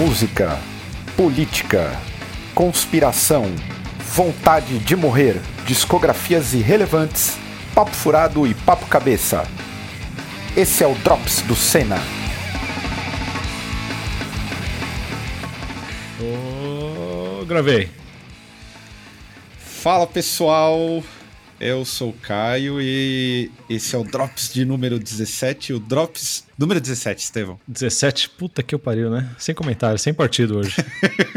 [0.00, 0.58] música,
[1.14, 1.92] política,
[2.54, 3.44] conspiração,
[3.98, 7.36] vontade de morrer, discografias irrelevantes,
[7.74, 9.46] papo furado e papo cabeça.
[10.56, 11.98] Esse é o Drops do Senna.
[16.18, 17.90] Oh, gravei.
[19.58, 21.02] Fala pessoal,
[21.60, 26.80] eu sou o Caio e esse é o Drops de número 17, o Drops número
[26.80, 27.60] 17, Estevão.
[27.68, 29.28] 17, puta que eu pariu, né?
[29.38, 30.76] Sem comentário, sem partido hoje.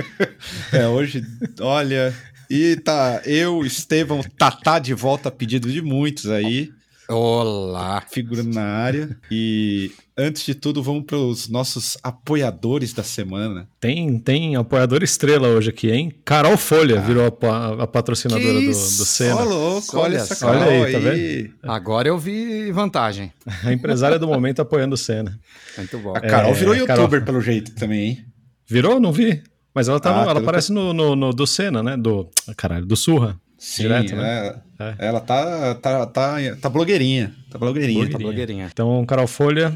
[0.71, 1.21] é, hoje,
[1.59, 2.15] olha,
[2.49, 6.71] e tá eu, Estevão, Tatá de volta a pedido de muitos aí.
[7.09, 8.01] Olá!
[8.09, 9.17] Figurando na área.
[9.29, 13.67] E antes de tudo, vamos para os nossos apoiadores da semana.
[13.79, 16.13] Tem, tem apoiador estrela hoje aqui, hein?
[16.23, 17.01] Carol Folha ah.
[17.01, 19.43] virou a, a patrocinadora do, do Senna.
[19.43, 21.53] Louco, olha, olha essa Carol olha aí, tá vendo?
[21.63, 23.31] Agora eu vi vantagem.
[23.63, 25.39] A empresária do momento apoiando o Senna.
[25.77, 26.15] Muito bom.
[26.15, 27.21] A Carol é, virou youtuber Carol...
[27.21, 28.25] pelo jeito também, hein?
[28.67, 28.99] Virou?
[28.99, 29.41] Não vi.
[29.73, 31.97] Mas ela, tá ah, no, ela aparece no, no, no, do Senna, né?
[31.97, 32.29] Do.
[32.55, 33.39] Caralho, do Surra.
[33.57, 34.59] Sim, direto, né?
[34.77, 34.95] É, é.
[35.07, 37.33] ela tá, tá, tá, tá blogueirinha.
[37.49, 37.99] Tá blogueirinha.
[37.99, 38.11] blogueirinha.
[38.11, 38.69] Tá blogueirinha.
[38.71, 39.73] Então, Carol Folha,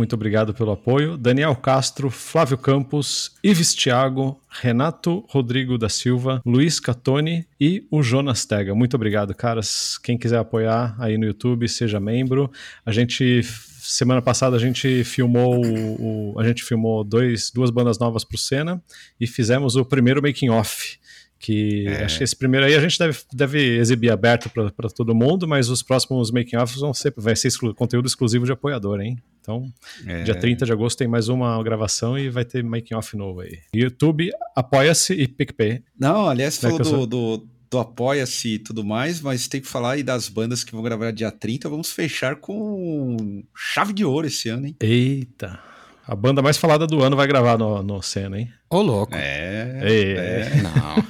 [0.00, 1.18] muito obrigado pelo apoio.
[1.18, 8.46] Daniel Castro, Flávio Campos, Ives Thiago, Renato Rodrigo da Silva, Luiz Catoni e o Jonas
[8.46, 8.74] Tega.
[8.74, 9.98] Muito obrigado, caras.
[9.98, 12.50] Quem quiser apoiar aí no YouTube, seja membro.
[12.86, 18.24] A gente semana passada a gente filmou o, a gente filmou dois, duas bandas novas
[18.24, 18.82] para o Senna
[19.20, 20.98] e fizemos o primeiro making off
[21.38, 22.04] que é.
[22.04, 25.70] acho que esse primeiro aí a gente deve, deve exibir aberto para todo mundo, mas
[25.70, 29.18] os próximos making offs vão ser, vai ser exclu conteúdo exclusivo de apoiador, hein?
[29.40, 29.72] Então,
[30.06, 30.22] é.
[30.22, 33.58] dia 30 de agosto tem mais uma gravação e vai ter making off novo aí.
[33.74, 35.82] YouTube, apoia-se e PicPay.
[35.98, 39.66] Não, aliás, você é falou do, do, do apoia-se e tudo mais, mas tem que
[39.66, 41.68] falar aí das bandas que vão gravar dia 30.
[41.68, 44.76] Vamos fechar com chave de ouro esse ano, hein?
[44.80, 45.58] Eita!
[46.06, 48.52] A banda mais falada do ano vai gravar no, no Senna, hein?
[48.68, 49.14] Ô, louco.
[49.14, 49.78] É.
[49.80, 50.62] é.
[50.62, 51.06] Não.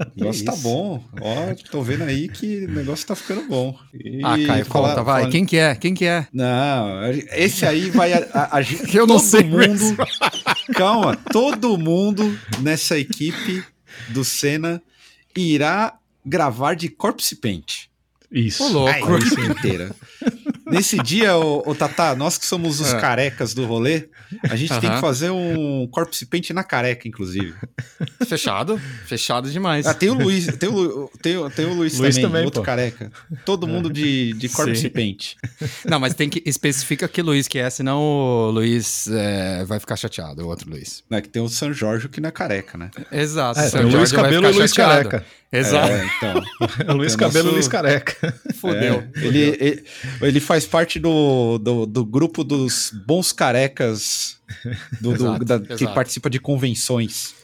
[0.00, 1.02] O negócio tá bom.
[1.20, 3.78] Ó, tô vendo aí que o negócio tá ficando bom.
[3.92, 5.20] E ah, Caio, falar, conta, vai.
[5.22, 5.32] Falar...
[5.32, 5.74] Quem que é?
[5.74, 6.26] Quem que é?
[6.32, 8.60] Não, esse aí vai a, a,
[8.92, 9.58] Eu não sei mundo.
[9.58, 9.96] Mesmo.
[10.74, 13.64] Calma, todo mundo nessa equipe
[14.08, 14.82] do Senna
[15.36, 15.94] irá
[16.24, 17.86] gravar de Corpse Paint.
[18.30, 18.64] Isso.
[18.64, 18.90] Ô, louco.
[18.90, 19.94] A equipe inteira.
[20.66, 23.00] Nesse dia, o, o Tatá, nós que somos os é.
[23.00, 24.08] carecas do rolê,
[24.42, 27.54] a gente tem que fazer um corpse paint na careca, inclusive.
[28.26, 29.86] Fechado, fechado demais.
[29.86, 32.66] Ah, tem o Luiz, tem o, tem, tem o Luiz, Luiz também, também, outro pô.
[32.66, 33.12] careca.
[33.44, 34.88] Todo mundo de, de corpse Sim.
[34.88, 35.34] paint.
[35.84, 39.96] Não, mas tem que especificar que Luiz que é, senão o Luiz é, vai ficar
[39.96, 41.04] chateado, o outro Luiz.
[41.10, 42.90] É que tem o São Jorge que não é careca, né?
[43.12, 43.60] Exato.
[43.60, 45.08] É, tem o Luiz Cabelo e o Luiz chateado.
[45.10, 45.26] Careca.
[45.54, 45.92] Exato.
[45.92, 46.42] É, então.
[46.96, 47.54] Luiz Cabelo nosso...
[47.54, 48.34] Luiz Careca.
[48.54, 49.04] Fudeu.
[49.14, 49.84] É, ele, ele,
[50.20, 54.38] ele, faz parte do, do, do, grupo dos bons carecas
[55.00, 57.34] do, exato, da, que participa de convenções.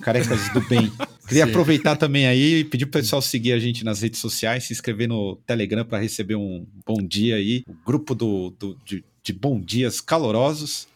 [0.00, 0.92] Carecas do bem.
[1.26, 1.50] Queria Sim.
[1.50, 5.08] aproveitar também aí e pedir pro pessoal seguir a gente nas redes sociais, se inscrever
[5.08, 7.64] no Telegram para receber um bom dia aí.
[7.66, 10.86] O grupo do, do de, de bom dias calorosos.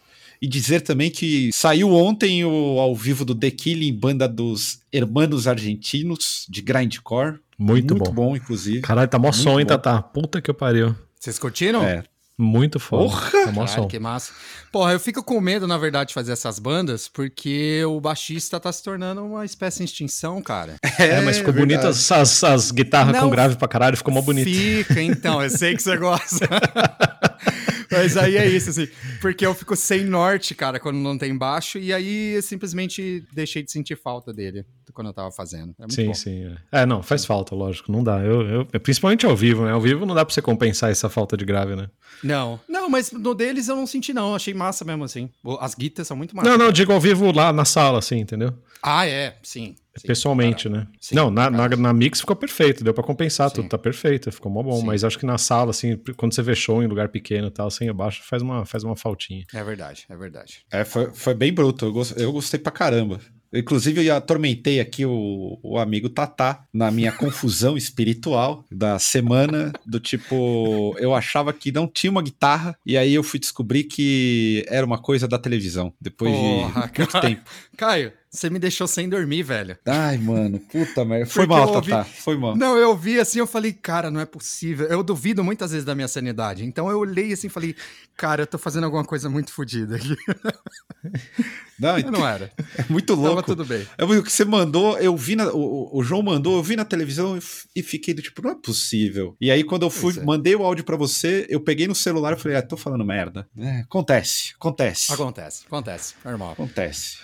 [0.42, 5.46] E dizer também que saiu ontem o ao vivo do The Killing, banda dos Hermanos
[5.46, 7.38] Argentinos, de Grindcore.
[7.58, 8.28] Muito, Muito bom.
[8.28, 8.36] bom.
[8.36, 8.80] inclusive.
[8.80, 10.00] Caralho, tá mó som, hein, Tata?
[10.00, 10.96] Puta que eu pariu.
[11.18, 11.84] Vocês curtiram?
[11.84, 12.02] É.
[12.38, 13.04] Muito foda.
[13.04, 13.30] Porra!
[13.44, 13.86] Tá mó som.
[13.86, 14.32] que massa.
[14.72, 18.72] Porra, eu fico com medo, na verdade, de fazer essas bandas, porque o baixista tá
[18.72, 20.76] se tornando uma espécie de extinção, cara.
[20.98, 24.12] É, é mas ficou é bonito as, as, as guitarras com grave pra caralho, ficou
[24.12, 24.50] mó bonito.
[24.50, 26.46] Fica, então, eu sei que você gosta.
[27.90, 28.88] Mas aí é isso, assim.
[29.20, 31.78] Porque eu fico sem norte, cara, quando não tem baixo.
[31.78, 35.74] E aí eu simplesmente deixei de sentir falta dele quando eu tava fazendo.
[35.78, 36.14] É sim, bom.
[36.14, 36.44] sim.
[36.72, 36.82] É.
[36.82, 36.86] é.
[36.86, 37.90] não, faz falta, lógico.
[37.90, 38.18] Não dá.
[38.18, 39.72] Eu, eu, principalmente ao vivo, né?
[39.72, 41.88] Ao vivo não dá pra você compensar essa falta de grave, né?
[42.22, 42.60] Não.
[42.68, 44.34] Não, mas no deles eu não senti, não.
[44.34, 45.30] Achei massa mesmo, assim.
[45.60, 46.50] As guitas são muito massa.
[46.50, 48.54] Não, não, digo ao vivo lá na sala, assim, entendeu?
[48.82, 49.76] Ah, é, sim.
[49.96, 50.86] Sim Pessoalmente, né?
[51.00, 53.56] Sim, não, na, na, na, mix ficou perfeito, deu para compensar, sim.
[53.56, 54.82] tudo tá perfeito, ficou mó bom.
[54.82, 57.70] Mas acho que na sala, assim, quando você vê show em lugar pequeno e tal,
[57.70, 59.44] sem assim, abaixo, faz uma, faz uma faltinha.
[59.53, 60.65] É verdade, é verdade.
[60.70, 63.20] É, foi, foi bem bruto, eu, gost, eu gostei pra caramba.
[63.53, 69.98] Inclusive, eu atormentei aqui o, o amigo Tatá na minha confusão espiritual da semana, do
[69.98, 74.86] tipo, eu achava que não tinha uma guitarra, e aí eu fui descobrir que era
[74.86, 77.50] uma coisa da televisão, depois Porra, de muito tempo.
[77.76, 79.77] Caio, você me deixou sem dormir, velho.
[79.84, 81.27] Ai, mano, puta merda.
[81.27, 81.91] Foi mal, ouvi...
[81.91, 82.56] Tatá, foi mal.
[82.56, 84.86] Não, eu ouvi assim, eu falei, cara, não é possível.
[84.86, 86.65] Eu duvido muitas vezes da minha sanidade.
[86.65, 87.74] Então eu olhei assim e falei,
[88.16, 90.15] cara, eu tô fazendo alguma coisa muito fodida aqui.
[91.80, 92.53] Não, não era.
[92.77, 93.36] É muito louco.
[93.36, 93.86] Tava tudo bem.
[93.97, 96.84] É o que você mandou, eu vi na, o, o João mandou, eu vi na
[96.84, 97.38] televisão
[97.74, 99.34] e, fiquei do tipo, não é possível.
[99.41, 100.22] E aí quando eu fui, é.
[100.22, 103.48] mandei o áudio para você, eu peguei no celular e falei, ah, tô falando merda.
[103.56, 105.10] É, acontece, acontece.
[105.10, 106.53] Acontece, acontece, normal.
[106.53, 107.16] Acontece.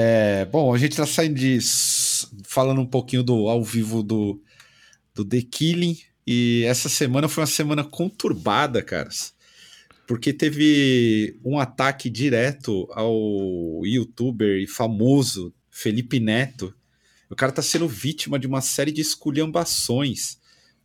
[0.00, 1.58] É, bom, a gente tá saindo de.
[2.44, 4.40] falando um pouquinho do ao vivo do,
[5.12, 5.98] do The Killing.
[6.24, 9.34] E essa semana foi uma semana conturbada, caras.
[10.06, 16.72] Porque teve um ataque direto ao youtuber e famoso Felipe Neto.
[17.28, 20.38] O cara tá sendo vítima de uma série de esculhambações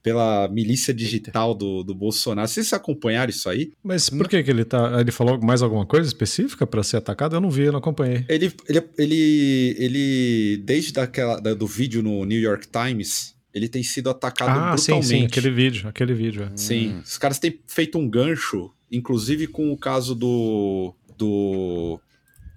[0.04, 2.48] pela milícia digital do, do Bolsonaro.
[2.48, 3.72] Vocês acompanharam isso aí?
[3.82, 5.00] Mas por que, que ele tá.
[5.00, 7.38] Ele falou mais alguma coisa específica para ser atacado?
[7.38, 8.26] Eu não vi, eu não acompanhei.
[8.28, 14.10] Ele, ele, ele, ele desde aquela, do vídeo no New York Times, ele tem sido
[14.10, 15.08] atacado ah, brutalmente.
[15.08, 16.44] Sim, sim, aquele vídeo, aquele vídeo.
[16.54, 16.58] É.
[16.58, 17.02] Sim, hum.
[17.06, 20.94] os caras têm feito um gancho, inclusive com o caso do.
[21.18, 21.98] do.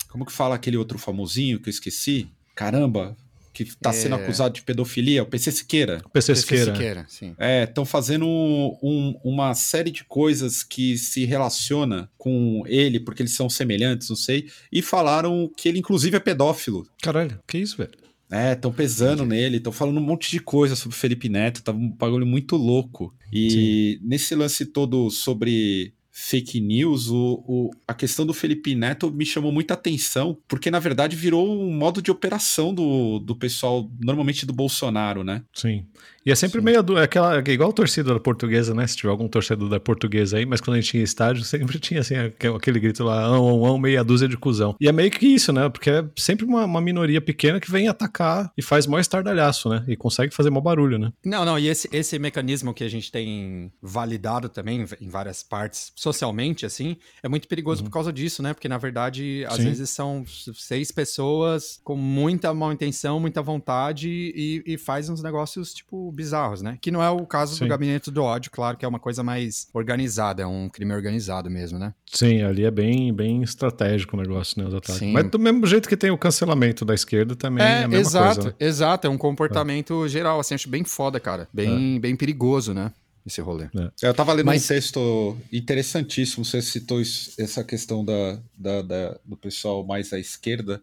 [0.09, 2.29] Como que fala aquele outro famosinho que eu esqueci?
[2.57, 3.17] Caramba,
[3.56, 3.93] que está é...
[3.94, 6.03] sendo acusado de pedofilia, o PC Siqueira.
[6.05, 6.64] O PC Siqueira.
[6.67, 7.35] PC Siqueira sim.
[7.38, 13.35] É, estão fazendo um, uma série de coisas que se relaciona com ele, porque eles
[13.35, 16.87] são semelhantes, não sei, e falaram que ele inclusive é pedófilo.
[17.00, 17.93] Caralho, que isso, velho?
[18.31, 19.41] É, estão pesando Entendi.
[19.41, 22.56] nele, estão falando um monte de coisa sobre o Felipe Neto, tá um bagulho muito
[22.56, 23.14] louco.
[23.32, 24.06] E Sim.
[24.06, 29.53] nesse lance todo sobre fake news, o, o, a questão do Felipe Neto me chamou
[29.53, 34.53] muita atenção, porque na verdade virou um modo de operação do, do pessoal, normalmente do
[34.55, 35.43] Bolsonaro, né?
[35.53, 35.85] Sim.
[36.26, 36.64] E é sempre Sim.
[36.64, 38.84] meio é aquela, é igual a torcida da portuguesa, né?
[38.84, 42.00] Se tiver algum torcedor da portuguesa aí, mas quando a gente tinha estádio, sempre tinha
[42.00, 44.75] assim, aquele grito lá, ão, ão, meia dúzia de cuzão.
[44.81, 45.69] E é meio que isso, né?
[45.69, 49.84] Porque é sempre uma, uma minoria pequena que vem atacar e faz mó estardalhaço, né?
[49.87, 51.12] E consegue fazer mó barulho, né?
[51.25, 55.93] Não, não, e esse, esse mecanismo que a gente tem validado também em várias partes,
[55.94, 57.87] socialmente, assim, é muito perigoso uhum.
[57.87, 58.52] por causa disso, né?
[58.52, 59.64] Porque na verdade, às Sim.
[59.64, 65.73] vezes são seis pessoas com muita mal intenção, muita vontade e, e faz uns negócios,
[65.73, 66.79] tipo, bizarros, né?
[66.81, 67.65] Que não é o caso Sim.
[67.65, 71.51] do Gabinete do Ódio, claro que é uma coisa mais organizada, é um crime organizado
[71.51, 71.95] mesmo, né?
[72.11, 74.69] Sim, ali é bem, bem estratégico o negócio, né?
[74.69, 74.97] Os ataques.
[74.97, 75.13] Sim.
[75.13, 78.01] Mas do mesmo jeito que tem o cancelamento da esquerda também é, é a mesma
[78.01, 78.49] exato, coisa.
[78.49, 78.67] Né?
[78.67, 80.09] Exato, é um comportamento é.
[80.09, 81.49] geral, assim, acho bem foda, cara.
[81.53, 81.99] Bem, é.
[82.01, 82.91] bem perigoso, né?
[83.27, 83.65] esse rolê.
[83.65, 84.09] É.
[84.09, 84.65] Eu tava lendo Mas...
[84.65, 90.19] um texto interessantíssimo, você citou isso, essa questão da, da, da, do pessoal mais à
[90.19, 90.81] esquerda,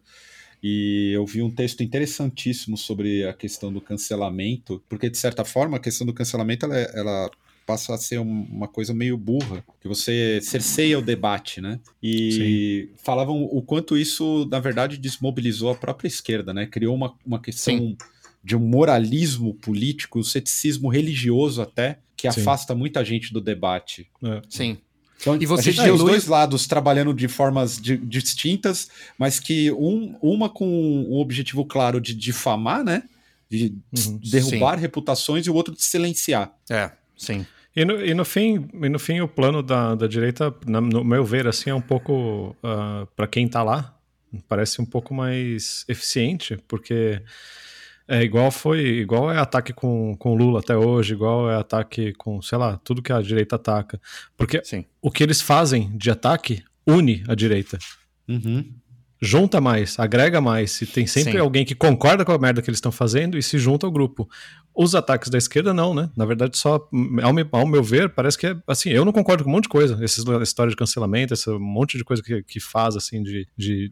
[0.66, 5.76] e eu vi um texto interessantíssimo sobre a questão do cancelamento, porque de certa forma
[5.76, 7.30] a questão do cancelamento ela, ela
[7.66, 11.78] passa a ser uma coisa meio burra, que você cerceia o debate, né?
[12.02, 12.96] E Sim.
[13.04, 16.64] falavam o quanto isso, na verdade, desmobilizou a própria esquerda, né?
[16.64, 17.96] Criou uma, uma questão Sim.
[18.42, 22.40] de um moralismo político, um ceticismo religioso até, que Sim.
[22.40, 24.08] afasta muita gente do debate.
[24.22, 24.40] É.
[24.48, 24.78] Sim.
[25.20, 25.96] Então, e você a gente dilui...
[25.96, 31.64] os dois lados trabalhando de formas de, distintas, mas que um, uma com um objetivo
[31.64, 33.04] claro de difamar, né?
[33.48, 34.80] De uhum, derrubar sim.
[34.80, 36.52] reputações e o outro de silenciar.
[36.70, 37.46] É, sim.
[37.76, 41.24] E no, e no, fim, e no fim, o plano da, da direita, no meu
[41.24, 43.96] ver, assim, é um pouco, uh, ah, para quem tá lá,
[44.48, 47.20] parece um pouco mais eficiente, porque
[48.06, 52.40] é igual foi, igual é ataque com, com Lula até hoje, igual é ataque com,
[52.42, 54.00] sei lá, tudo que a direita ataca.
[54.36, 54.84] Porque Sim.
[55.00, 57.78] o que eles fazem de ataque une a direita.
[58.28, 58.72] Uhum.
[59.20, 60.82] Junta mais, agrega mais.
[60.82, 61.38] E tem sempre Sim.
[61.38, 64.28] alguém que concorda com a merda que eles estão fazendo e se junta ao grupo.
[64.74, 66.10] Os ataques da esquerda, não, né?
[66.14, 66.86] Na verdade, só,
[67.22, 68.90] ao meu, ao meu ver, parece que é assim.
[68.90, 69.98] Eu não concordo com um monte de coisa.
[70.04, 73.90] Essa história de cancelamento, esse monte de coisa que, que faz, assim, de, de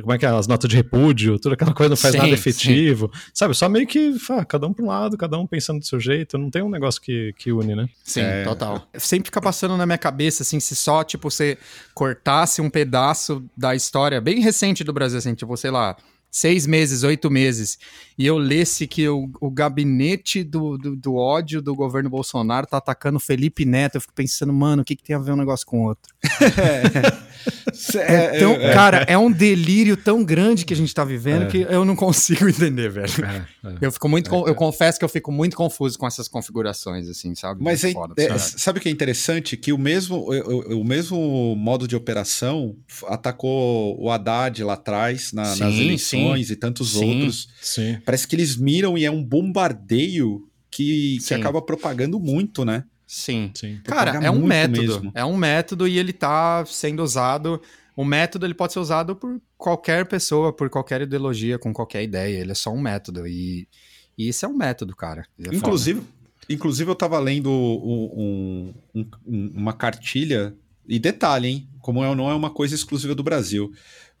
[0.00, 2.30] como é que é, as notas de repúdio, toda aquela coisa não faz sim, nada
[2.30, 3.20] efetivo, sim.
[3.34, 3.54] sabe?
[3.54, 6.38] Só meio que ah, cada um para um lado, cada um pensando do seu jeito,
[6.38, 7.88] não tem um negócio que, que une, né?
[8.02, 8.44] Sim, é...
[8.44, 8.88] total.
[8.94, 11.58] Sempre fica passando na minha cabeça, assim, se só, tipo, você
[11.92, 15.96] cortasse um pedaço da história bem recente do Brasil, assim, tipo, sei lá,
[16.34, 17.78] seis meses, oito meses,
[18.16, 22.76] e eu lesse que o, o gabinete do, do, do, ódio do governo Bolsonaro tá
[22.76, 25.66] atacando Felipe Neto, eu fico pensando, mano, o que, que tem a ver um negócio
[25.66, 26.14] com o outro?
[27.98, 31.44] é, é, tão, é, cara, é um delírio tão grande que a gente tá vivendo
[31.44, 31.46] é.
[31.46, 33.24] que eu não consigo entender, velho.
[33.24, 33.76] É, é.
[33.80, 37.62] Eu fico muito, eu confesso que eu fico muito confuso com essas configurações, assim, sabe?
[37.62, 39.56] Mas foda, sabe o que é interessante?
[39.56, 45.46] Que o mesmo, o, o, mesmo modo de operação atacou o Haddad lá atrás, na,
[45.46, 46.52] sim, nas eleições, sim.
[46.52, 47.48] e tantos sim, outros.
[47.60, 47.98] Sim.
[48.04, 52.84] Parece que eles miram e é um bombardeio que, que acaba propagando muito, né?
[53.06, 53.50] Sim.
[53.54, 53.80] Sim.
[53.84, 54.80] Cara, é um método.
[54.80, 55.12] Mesmo.
[55.14, 57.60] É um método e ele tá sendo usado.
[57.96, 62.40] O método ele pode ser usado por qualquer pessoa, por qualquer ideologia, com qualquer ideia.
[62.40, 63.26] Ele é só um método.
[63.26, 63.68] E,
[64.18, 65.26] e isso é um método, cara.
[65.38, 66.02] É inclusive,
[66.48, 69.04] inclusive, eu tava lendo um, um,
[69.54, 70.54] uma cartilha.
[70.86, 71.68] E detalhe, hein?
[71.80, 73.72] Como é, não é uma coisa exclusiva do Brasil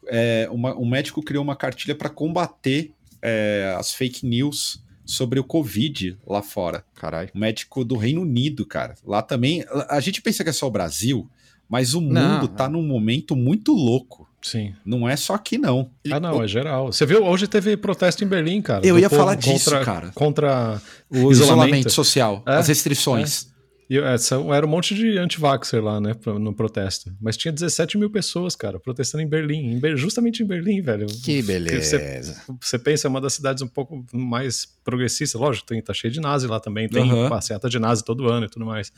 [0.06, 2.92] é, uma, um médico criou uma cartilha para combater
[3.24, 6.84] é, as fake news sobre o Covid lá fora.
[6.94, 7.30] Caralho.
[7.34, 8.94] Um médico do Reino Unido, cara.
[9.04, 9.64] Lá também.
[9.88, 11.28] A gente pensa que é só o Brasil,
[11.68, 14.28] mas o mundo não, tá num momento muito louco.
[14.42, 14.74] Sim.
[14.84, 15.90] Não é só aqui, não.
[16.10, 16.92] Ah, não, é geral.
[16.92, 18.86] Você viu, hoje teve protesto em Berlim, cara.
[18.86, 20.10] Eu ia falar disso, contra, cara.
[20.14, 23.48] Contra o isolamento, isolamento social, é, as restrições.
[23.50, 23.53] É.
[23.88, 27.14] E essa, era um monte de anti-vaxxer lá, né, no protesto.
[27.20, 29.78] Mas tinha 17 mil pessoas, cara, protestando em Berlim.
[29.96, 31.06] Justamente em Berlim, velho.
[31.06, 31.98] Que beleza.
[31.98, 35.38] Você, você, pensa, é uma das cidades um pouco mais progressistas.
[35.38, 36.88] Lógico, tem, tá cheio de nazi lá também.
[36.88, 37.28] Tem uhum.
[37.28, 38.90] passeata de nazi todo ano e tudo mais.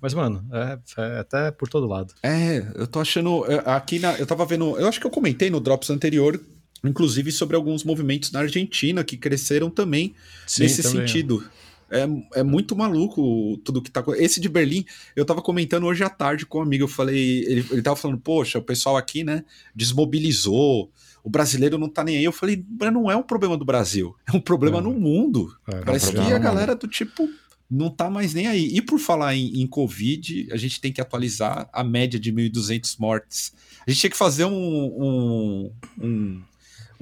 [0.00, 2.14] Mas, mano, é, é, até por todo lado.
[2.22, 3.44] É, eu tô achando.
[3.50, 4.78] É, aqui na, eu tava vendo.
[4.78, 6.40] Eu acho que eu comentei no Drops anterior
[6.84, 11.48] inclusive sobre alguns movimentos na Argentina que cresceram também Sim, nesse também, sentido.
[11.58, 11.61] É
[11.92, 14.02] é, é muito maluco tudo que tá.
[14.16, 14.84] Esse de Berlim,
[15.14, 16.84] eu tava comentando hoje à tarde com um amigo.
[16.84, 19.44] Eu falei, ele, ele tava falando, poxa, o pessoal aqui, né,
[19.74, 20.90] desmobilizou.
[21.22, 22.24] O brasileiro não tá nem aí.
[22.24, 25.54] Eu falei, mas não é um problema do Brasil, é um problema no mundo.
[25.68, 27.28] É, Parece é um que a galera do tipo
[27.70, 28.70] não tá mais nem aí.
[28.74, 32.96] E por falar em, em, Covid, a gente tem que atualizar a média de 1.200
[32.98, 33.52] mortes.
[33.86, 36.42] A gente tinha que fazer um, um, um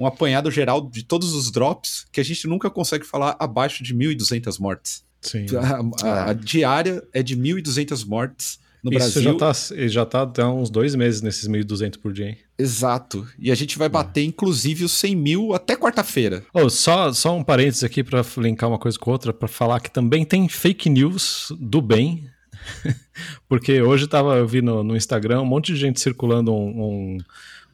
[0.01, 3.93] um apanhado geral de todos os drops que a gente nunca consegue falar abaixo de
[3.93, 5.03] 1.200 mortes.
[5.21, 5.45] Sim.
[6.01, 9.21] A, a, a diária é de 1.200 mortes no Isso Brasil.
[9.21, 9.53] já tá,
[9.87, 12.37] já tá há uns dois meses nesses 1.200 por dia, hein?
[12.57, 13.27] Exato.
[13.37, 14.23] E a gente vai bater, é.
[14.23, 16.43] inclusive, os 100 mil até quarta-feira.
[16.51, 19.91] Oh, só, só um parênteses aqui para linkar uma coisa com outra, para falar que
[19.91, 22.27] também tem fake news do bem.
[23.47, 27.17] Porque hoje tava, eu vi no, no Instagram um monte de gente circulando um, um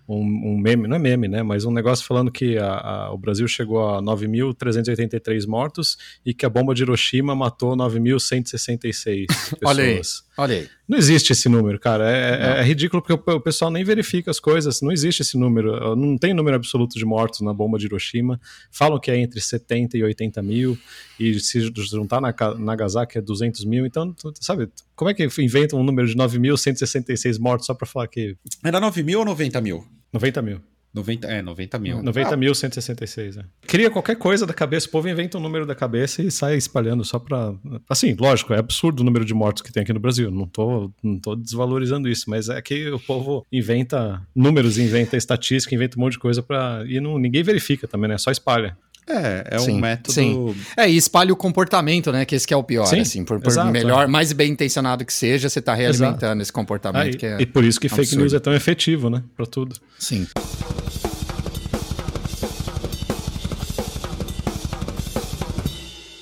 [0.07, 1.43] um, um, meme, não é meme, né?
[1.43, 6.45] Mas um negócio falando que a, a, o Brasil chegou a 9.383 mortos e que
[6.45, 9.59] a bomba de Hiroshima matou 9.166 pessoas.
[9.65, 10.01] olha aí,
[10.37, 10.69] olha aí.
[10.87, 12.09] Não existe esse número, cara.
[12.09, 14.81] É, é, é, ridículo porque o pessoal nem verifica as coisas.
[14.81, 15.95] Não existe esse número.
[15.95, 18.39] Não tem número absoluto de mortos na bomba de Hiroshima.
[18.71, 20.77] Falam que é entre 70 e 80 mil.
[21.19, 23.85] E se juntar na Nagasaki é 200 mil.
[23.85, 28.37] Então, sabe, como é que inventam um número de 9.166 mortos só para falar que.
[28.63, 29.85] Era 9 mil ou 90 mil?
[30.13, 30.61] 90 mil.
[30.97, 32.03] 90, é, 90 mil.
[32.03, 32.37] 90 ah.
[32.37, 33.45] mil 166, é.
[33.61, 37.03] Cria qualquer coisa da cabeça, o povo inventa um número da cabeça e sai espalhando
[37.03, 37.53] só pra.
[37.89, 40.31] Assim, lógico, é absurdo o número de mortos que tem aqui no Brasil.
[40.31, 45.73] Não tô, não tô desvalorizando isso, mas é que o povo inventa números, inventa estatística,
[45.73, 46.83] inventa um monte de coisa pra.
[46.87, 48.17] E não, ninguém verifica também, né?
[48.17, 48.77] Só espalha.
[49.07, 50.11] É, é sim, um método.
[50.11, 50.55] Sim.
[50.75, 52.25] É, e espalha o comportamento, né?
[52.25, 53.23] Que esse que é o pior, sim, assim.
[53.23, 54.07] Por, por exato, melhor, é.
[54.07, 56.41] mais bem intencionado que seja, você tá realimentando exato.
[56.41, 57.15] esse comportamento.
[57.15, 58.05] É, que é e por isso que absurdo.
[58.05, 59.23] fake news é tão efetivo, né?
[59.35, 59.77] Pra tudo.
[59.97, 60.27] Sim.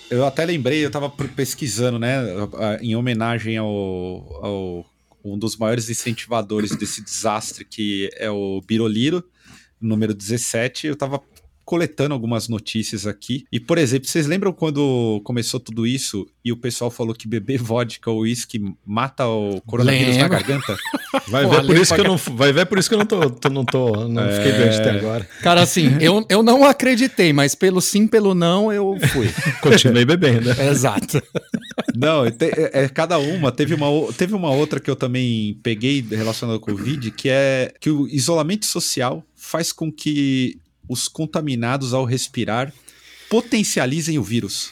[0.10, 2.20] Eu até lembrei, eu tava pesquisando, né?
[2.82, 4.86] Em homenagem ao, ao
[5.24, 9.24] um dos maiores incentivadores desse desastre, que é o Biroliro,
[9.82, 10.86] número 17.
[10.86, 11.20] Eu tava
[11.66, 13.46] coletando algumas notícias aqui.
[13.52, 17.60] E, por exemplo, vocês lembram quando começou tudo isso e o pessoal falou que beber
[17.62, 20.78] vodka ou uísque mata o coronavírus na garganta?
[21.28, 23.30] Vai ver, por isso que eu não, vai ver por isso que eu não tô,
[23.30, 24.36] tô não tô, não é...
[24.36, 25.28] fiquei doente até agora.
[25.42, 29.30] Cara, assim, eu, eu não acreditei, mas pelo sim, pelo não, eu fui.
[29.62, 30.50] Continuei bebendo.
[30.62, 31.24] Exato.
[31.96, 32.34] Não, é,
[32.74, 33.52] é, cada uma.
[33.52, 37.74] Teve uma, teve uma outra que eu também peguei relacionada com o Covid, que é
[37.80, 42.74] que o isolamento social faz com que os contaminados ao respirar
[43.30, 44.72] potencializem o vírus.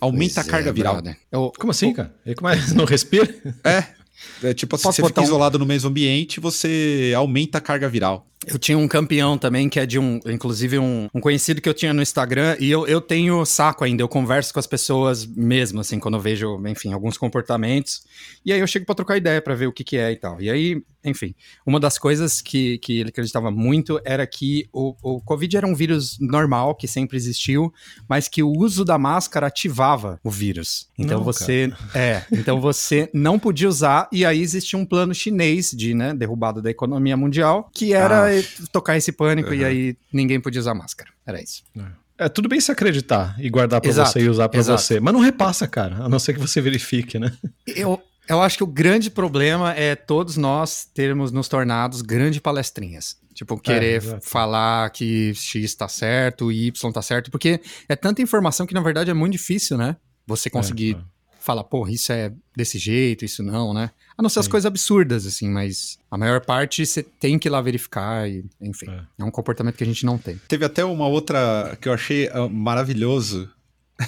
[0.00, 1.02] Aumenta pois a carga é, viral.
[1.30, 2.14] Eu, como assim, cara?
[2.24, 2.56] E como é?
[2.74, 3.34] Não respira?
[3.64, 4.00] É.
[4.42, 5.24] É tipo assim, você fica um...
[5.24, 8.26] isolado no mesmo ambiente, você aumenta a carga viral.
[8.46, 11.74] Eu tinha um campeão também, que é de um, inclusive um, um, conhecido que eu
[11.74, 15.80] tinha no Instagram, e eu, eu tenho saco ainda, eu converso com as pessoas mesmo,
[15.80, 18.02] assim, quando eu vejo, enfim, alguns comportamentos,
[18.44, 20.40] e aí eu chego para trocar ideia para ver o que que é e tal.
[20.40, 21.34] E aí, enfim,
[21.66, 25.74] uma das coisas que, que ele acreditava muito era que o, o Covid era um
[25.74, 27.72] vírus normal, que sempre existiu,
[28.08, 30.88] mas que o uso da máscara ativava o vírus.
[30.98, 31.98] Então não, você, cara.
[31.98, 36.60] é, então você não podia usar, e aí existia um plano chinês de, né, derrubada
[36.60, 38.26] da economia mundial, que era...
[38.26, 39.54] Ah tocar esse pânico uhum.
[39.54, 41.10] e aí ninguém podia usar máscara.
[41.26, 41.62] Era isso.
[42.18, 42.24] É.
[42.26, 45.20] é tudo bem se acreditar e guardar para você e usar para você, mas não
[45.20, 47.32] repassa, cara, a não ser que você verifique, né?
[47.66, 53.18] Eu, eu acho que o grande problema é todos nós termos nos tornados grandes palestrinhas.
[53.34, 58.66] Tipo, querer é, falar que X está certo, Y está certo, porque é tanta informação
[58.66, 59.96] que na verdade é muito difícil, né?
[60.26, 63.90] Você conseguir é, é fala, pô, isso é desse jeito, isso não, né?
[64.16, 64.40] A não ser Sim.
[64.40, 68.44] as coisas absurdas, assim, mas a maior parte você tem que ir lá verificar e,
[68.60, 69.02] enfim, é.
[69.18, 69.24] é.
[69.24, 70.38] um comportamento que a gente não tem.
[70.46, 73.50] Teve até uma outra que eu achei uh, maravilhoso,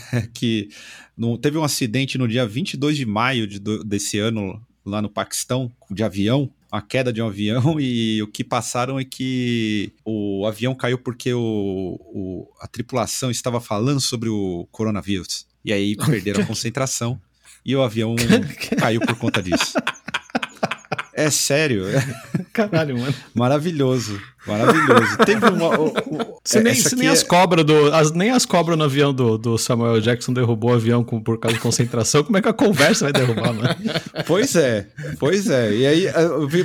[0.34, 0.68] que
[1.16, 5.70] no, teve um acidente no dia 22 de maio de, desse ano lá no Paquistão,
[5.90, 10.74] de avião, a queda de um avião e o que passaram é que o avião
[10.74, 15.46] caiu porque o, o, a tripulação estava falando sobre o coronavírus.
[15.64, 17.20] E aí perderam a concentração
[17.64, 18.16] e o avião
[18.78, 19.74] caiu por conta disso.
[21.14, 21.84] É sério.
[22.52, 23.14] Caralho, mano.
[23.34, 24.18] Maravilhoso.
[24.46, 25.18] Maravilhoso.
[25.24, 25.78] Teve uma.
[25.78, 27.10] O, o, se nem, se nem é...
[27.10, 27.92] as cobras do.
[27.94, 31.38] As, nem as cobras no avião do, do Samuel Jackson derrubou o avião com, por
[31.38, 32.24] causa de concentração.
[32.24, 33.68] Como é que a conversa vai derrubar, mano?
[34.26, 34.88] Pois é,
[35.18, 35.74] pois é.
[35.74, 36.06] E aí,
[36.48, 36.64] vi,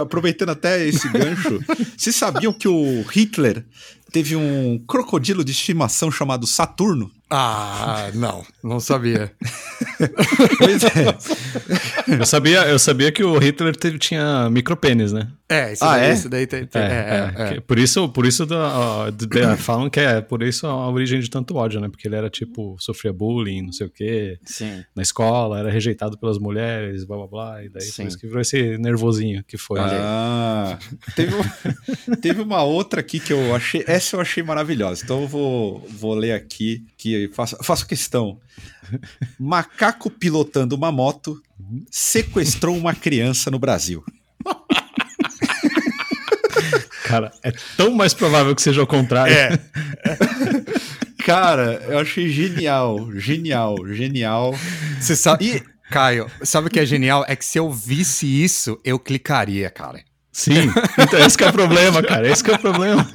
[0.00, 1.60] aproveitando até esse gancho,
[1.96, 3.64] vocês sabiam que o Hitler
[4.10, 7.10] teve um crocodilo de estimação chamado Saturno?
[7.34, 9.32] Ah, não, não sabia.
[10.58, 12.18] pois é.
[12.20, 15.28] Eu sabia, eu sabia que o Hitler teve, tinha micropênis, né?
[15.48, 16.12] É, isso ah, daí, é?
[16.12, 17.60] Isso daí tem, tem, é, é, é, é.
[17.60, 21.56] Por isso, por isso da, da, falam que é por isso a origem de tanto
[21.56, 21.88] ódio, né?
[21.88, 24.38] Porque ele era tipo, sofria bullying, não sei o quê.
[24.44, 24.84] Sim.
[24.94, 27.64] Na escola, era rejeitado pelas mulheres, blá blá blá.
[27.64, 28.02] E daí Sim.
[28.02, 29.80] por isso que virou esse nervosinho que foi.
[29.80, 30.78] Ah,
[31.16, 31.32] teve,
[32.20, 33.82] teve uma outra aqui que eu achei.
[33.86, 35.02] Essa eu achei maravilhosa.
[35.02, 38.38] Então eu vou, vou ler aqui que faço, faço questão.
[39.38, 41.42] Macaco pilotando uma moto
[41.90, 44.04] sequestrou uma criança no Brasil.
[47.02, 49.34] Cara, é tão mais provável que seja o contrário.
[49.34, 49.58] É.
[51.26, 54.54] Cara, eu achei genial, genial, genial.
[55.00, 55.56] Você sabe.
[55.56, 55.62] E...
[55.90, 57.24] Caio, sabe o que é genial?
[57.28, 60.02] É que se eu visse isso, eu clicaria, cara.
[60.32, 62.26] Sim, então esse é o problema, cara.
[62.26, 63.06] Esse é o problema.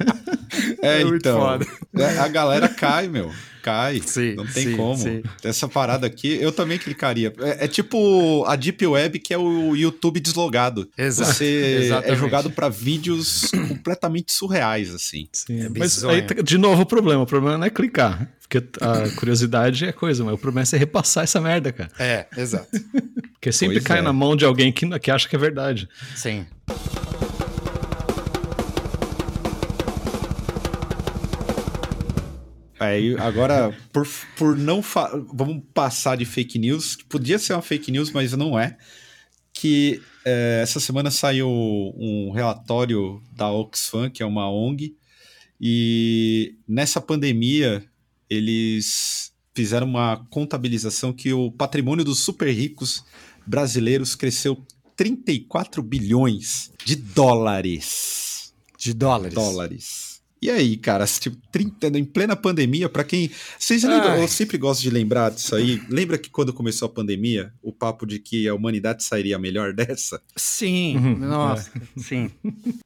[0.80, 1.58] É, é então.
[1.96, 3.32] É, a galera cai, meu
[3.68, 4.00] cai.
[4.04, 4.96] Sim, não tem sim, como.
[4.96, 5.22] Sim.
[5.44, 7.32] Essa parada aqui, eu também clicaria.
[7.40, 10.88] É, é, tipo a Deep Web, que é o YouTube deslogado.
[10.96, 11.34] Exato.
[11.34, 15.28] Você é jogado para vídeos completamente surreais, assim.
[15.32, 17.22] Sim, é mas aí, de novo, o problema.
[17.22, 18.28] O problema não é clicar.
[18.40, 21.90] Porque a curiosidade é coisa, mas o problema é você repassar essa merda, cara.
[21.98, 22.68] É, exato.
[23.34, 24.02] Porque sempre pois cai é.
[24.02, 25.86] na mão de alguém que, que acha que é verdade.
[26.16, 26.46] Sim.
[32.78, 34.06] Aí, agora, por,
[34.36, 34.82] por não.
[35.32, 38.76] Vamos passar de fake news, que podia ser uma fake news, mas não é.
[39.52, 44.96] Que é, essa semana saiu um relatório da Oxfam, que é uma ONG,
[45.60, 47.84] e nessa pandemia
[48.30, 53.04] eles fizeram uma contabilização que o patrimônio dos super ricos
[53.44, 54.64] brasileiros cresceu
[54.94, 58.52] 34 bilhões de dólares.
[58.78, 59.34] De dólares.
[59.34, 60.07] Dólares.
[60.40, 63.30] E aí, cara, tipo, 30, em plena pandemia, para quem.
[63.58, 64.16] Vocês lembram?
[64.16, 65.82] Eu sempre gosto de lembrar disso aí.
[65.88, 70.20] Lembra que quando começou a pandemia, o papo de que a humanidade sairia melhor dessa?
[70.36, 71.18] Sim, uhum.
[71.18, 72.00] nossa, é.
[72.00, 72.30] sim.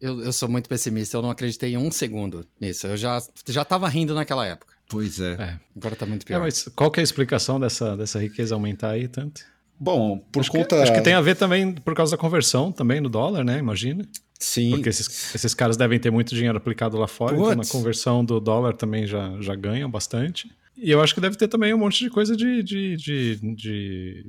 [0.01, 2.87] Eu, eu sou muito pessimista, eu não acreditei em um segundo nisso.
[2.87, 4.73] Eu já, já tava rindo naquela época.
[4.89, 5.33] Pois é.
[5.33, 5.61] é.
[5.77, 6.37] Agora tá muito pior.
[6.37, 9.52] É, mas qual que é a explicação dessa, dessa riqueza aumentar aí tanto?
[9.83, 10.77] Bom, por acho conta.
[10.77, 13.59] Que, acho que tem a ver também por causa da conversão também no dólar, né?
[13.59, 14.07] Imagina.
[14.39, 14.71] Sim.
[14.71, 17.51] Porque esses, esses caras devem ter muito dinheiro aplicado lá fora, Puts.
[17.51, 20.49] então na conversão do dólar também já, já ganham bastante.
[20.77, 24.27] E eu acho que deve ter também um monte de coisa de, de, de, de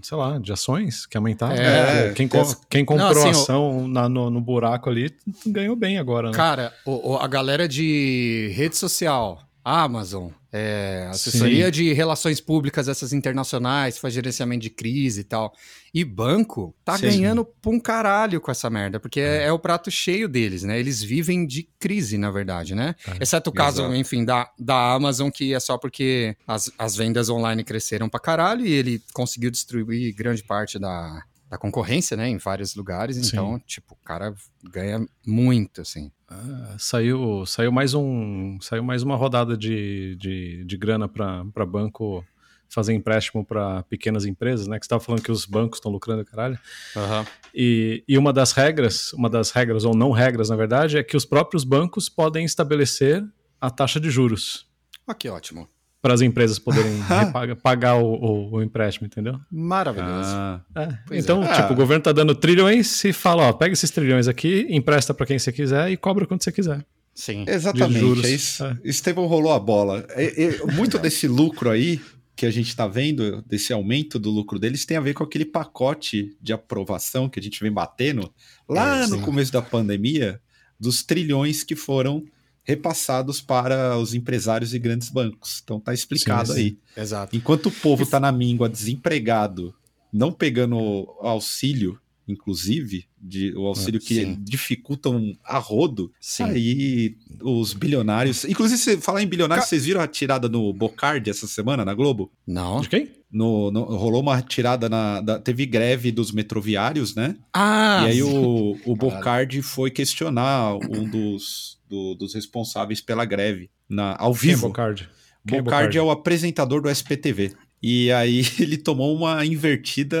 [0.00, 1.54] sei lá, de ações que aumentaram.
[1.56, 2.12] É, né?
[2.14, 2.26] quem,
[2.70, 3.88] quem comprou não, assim, ação o...
[3.88, 5.14] na, no, no, buraco ali
[5.46, 6.34] ganhou bem agora, né?
[6.34, 11.70] Cara, o, o, a galera de rede social, Amazon, é, assessoria Sim.
[11.70, 15.52] de relações públicas, essas internacionais, faz gerenciamento de crise e tal.
[15.92, 17.06] E banco tá Sim.
[17.06, 19.44] ganhando pra um caralho com essa merda, porque é.
[19.44, 19.52] é.
[19.52, 20.78] o prato cheio deles, né?
[20.78, 22.94] Eles vivem de crise, na verdade, né?
[23.06, 23.22] É.
[23.22, 23.94] Exceto o caso, Exato.
[23.94, 28.64] enfim, da, da Amazon, que é só porque as, as vendas online cresceram pra caralho
[28.64, 31.22] e ele conseguiu distribuir grande parte da,
[31.56, 33.22] da concorrência, né, em vários lugares, Sim.
[33.26, 36.12] então, tipo, o cara ganha muito, assim.
[36.28, 42.24] Ah, saiu, saiu mais um, saiu mais uma rodada de, de, de grana para banco
[42.68, 44.78] fazer empréstimo para pequenas empresas, né?
[44.78, 46.58] Que você estava falando que os bancos estão lucrando, caralho.
[46.96, 47.24] Uhum.
[47.54, 51.16] E, e uma das regras, uma das regras ou não regras, na verdade, é que
[51.16, 53.24] os próprios bancos podem estabelecer
[53.60, 54.68] a taxa de juros.
[55.06, 55.68] Ah, que ótimo
[56.06, 59.40] para as empresas poderem repagar, pagar o, o, o, empréstimo, entendeu?
[59.50, 60.30] Maravilhoso.
[60.30, 61.18] Ah, é.
[61.18, 61.52] Então, é.
[61.52, 61.72] tipo, ah.
[61.72, 65.36] o governo tá dando trilhões e fala, ó, pega esses trilhões aqui, empresta para quem
[65.36, 66.86] você quiser e cobra quanto você quiser.
[67.12, 67.44] Sim.
[67.48, 68.24] Exatamente.
[68.24, 68.64] É isso.
[68.64, 68.78] É.
[68.84, 70.06] Estevão rolou a bola.
[70.10, 72.00] É, é, muito desse lucro aí
[72.36, 75.44] que a gente está vendo, desse aumento do lucro deles, tem a ver com aquele
[75.44, 78.32] pacote de aprovação que a gente vem batendo
[78.68, 80.40] lá é, no começo da pandemia,
[80.78, 82.24] dos trilhões que foram
[82.66, 85.60] repassados para os empresários e grandes bancos.
[85.62, 86.60] Então tá explicado sim, sim.
[86.96, 87.02] aí.
[87.02, 87.36] Exato.
[87.36, 89.72] Enquanto o povo está na míngua, desempregado,
[90.12, 90.76] não pegando
[91.20, 94.36] auxílio, inclusive, de, o auxílio que sim.
[94.40, 98.44] dificulta um arrodo, aí os bilionários.
[98.44, 99.68] Inclusive, você falar em bilionários, Ca...
[99.68, 102.32] vocês viram a tirada no Bocardi essa semana na Globo?
[102.44, 102.80] Não.
[102.80, 103.10] De quem?
[103.30, 105.20] No, no, rolou uma tirada na.
[105.20, 107.36] Da, teve greve dos metroviários, né?
[107.52, 108.04] Ah!
[108.06, 114.16] E aí o, o Bocardi foi questionar um dos, do, dos responsáveis pela greve na,
[114.18, 114.68] ao vivo.
[114.68, 115.08] Bocardi?
[115.44, 117.54] Bocardi é o apresentador do SPTV.
[117.82, 120.18] E aí ele tomou uma invertida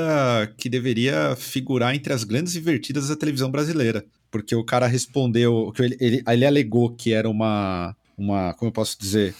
[0.56, 4.04] que deveria figurar entre as grandes invertidas da televisão brasileira.
[4.30, 8.72] Porque o cara respondeu, que ele, ele, ele alegou que era uma, uma, como eu
[8.72, 9.34] posso dizer,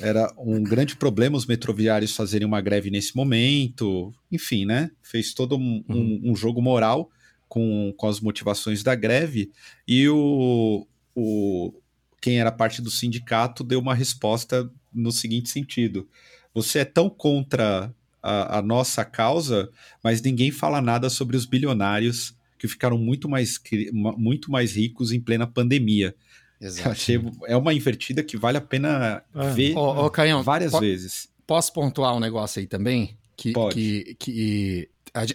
[0.00, 4.90] era um grande problema os metroviários fazerem uma greve nesse momento, enfim, né?
[5.02, 6.20] Fez todo um, uhum.
[6.24, 7.10] um, um jogo moral
[7.48, 9.50] com, com as motivações da greve,
[9.86, 10.86] e o,
[11.16, 11.72] o
[12.20, 16.06] quem era parte do sindicato deu uma resposta no seguinte sentido:
[16.54, 19.70] você é tão contra a, a nossa causa,
[20.04, 23.60] mas ninguém fala nada sobre os bilionários que ficaram muito mais,
[23.92, 26.14] muito mais ricos em plena pandemia.
[26.60, 26.90] Exato.
[26.90, 29.50] Achei, é uma invertida que vale a pena é.
[29.50, 31.28] ver ô, ô, Caião, várias po vezes.
[31.46, 33.16] Posso pontuar um negócio aí também?
[33.36, 33.74] Que, Pode.
[33.74, 34.88] que, que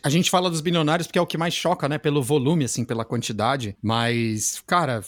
[0.04, 1.98] a, gente fala dos bilionários porque é o que mais choca, né?
[1.98, 3.76] Pelo volume, assim, pela quantidade.
[3.82, 5.04] Mas, cara,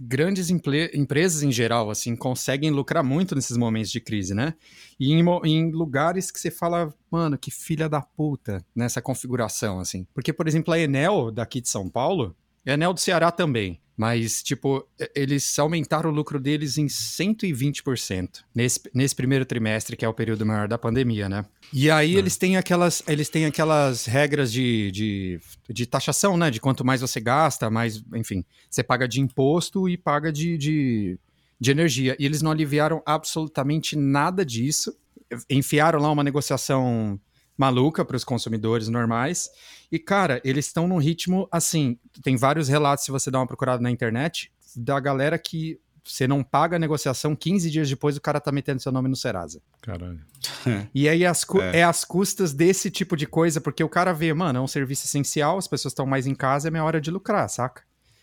[0.00, 4.54] grandes empresas em geral, assim, conseguem lucrar muito nesses momentos de crise, né?
[4.98, 10.06] E em, em, lugares que você fala, mano, que filha da puta nessa configuração, assim.
[10.12, 13.80] Porque, por exemplo, a Enel daqui de São Paulo, a Enel do Ceará também.
[13.98, 20.08] Mas, tipo, eles aumentaram o lucro deles em 120% nesse, nesse primeiro trimestre, que é
[20.08, 21.44] o período maior da pandemia, né?
[21.72, 22.18] E aí é.
[22.20, 26.48] eles têm aquelas, eles têm aquelas regras de, de, de, taxação, né?
[26.48, 31.18] De quanto mais você gasta, mais, enfim, você paga de imposto e paga de, de,
[31.58, 32.14] de energia.
[32.20, 34.96] E eles não aliviaram absolutamente nada disso.
[35.50, 37.18] Enfiaram lá uma negociação
[37.56, 39.50] maluca para os consumidores normais.
[39.90, 41.98] E, cara, eles estão num ritmo assim.
[42.22, 46.42] Tem vários relatos, se você dá uma procurada na internet, da galera que você não
[46.42, 49.60] paga a negociação, 15 dias depois o cara tá metendo seu nome no Serasa.
[49.82, 50.20] Caralho.
[50.94, 51.80] e aí as é.
[51.80, 51.82] é.
[51.82, 55.58] as custas desse tipo de coisa, porque o cara vê, mano, é um serviço essencial,
[55.58, 57.82] as pessoas estão mais em casa, é minha hora de lucrar, saca?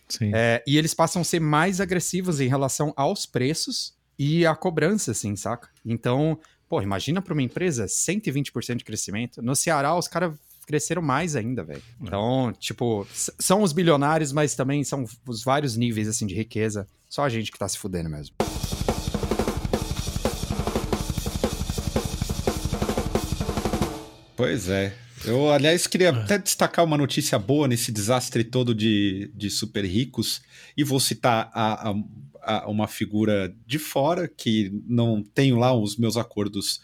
[0.10, 0.32] Sim.
[0.34, 5.12] É, e eles passam a ser mais agressivos em relação aos preços e à cobrança,
[5.12, 5.70] assim, saca?
[5.84, 9.42] Então, Pô, imagina para uma empresa 120% de crescimento.
[9.42, 11.82] No Ceará, os caras cresceram mais ainda, velho.
[12.02, 12.04] É.
[12.04, 16.88] Então, tipo, são os bilionários, mas também são os vários níveis assim de riqueza.
[17.10, 18.36] Só a gente que tá se fudendo mesmo.
[24.36, 24.94] Pois é.
[25.24, 30.42] Eu, aliás, queria até destacar uma notícia boa nesse desastre todo de, de super ricos,
[30.78, 31.96] e vou citar a,
[32.46, 36.80] a uma figura de fora, que não tenho lá os meus acordos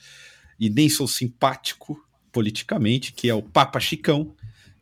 [0.59, 4.33] e nem sou simpático politicamente, que é o Papa Chicão,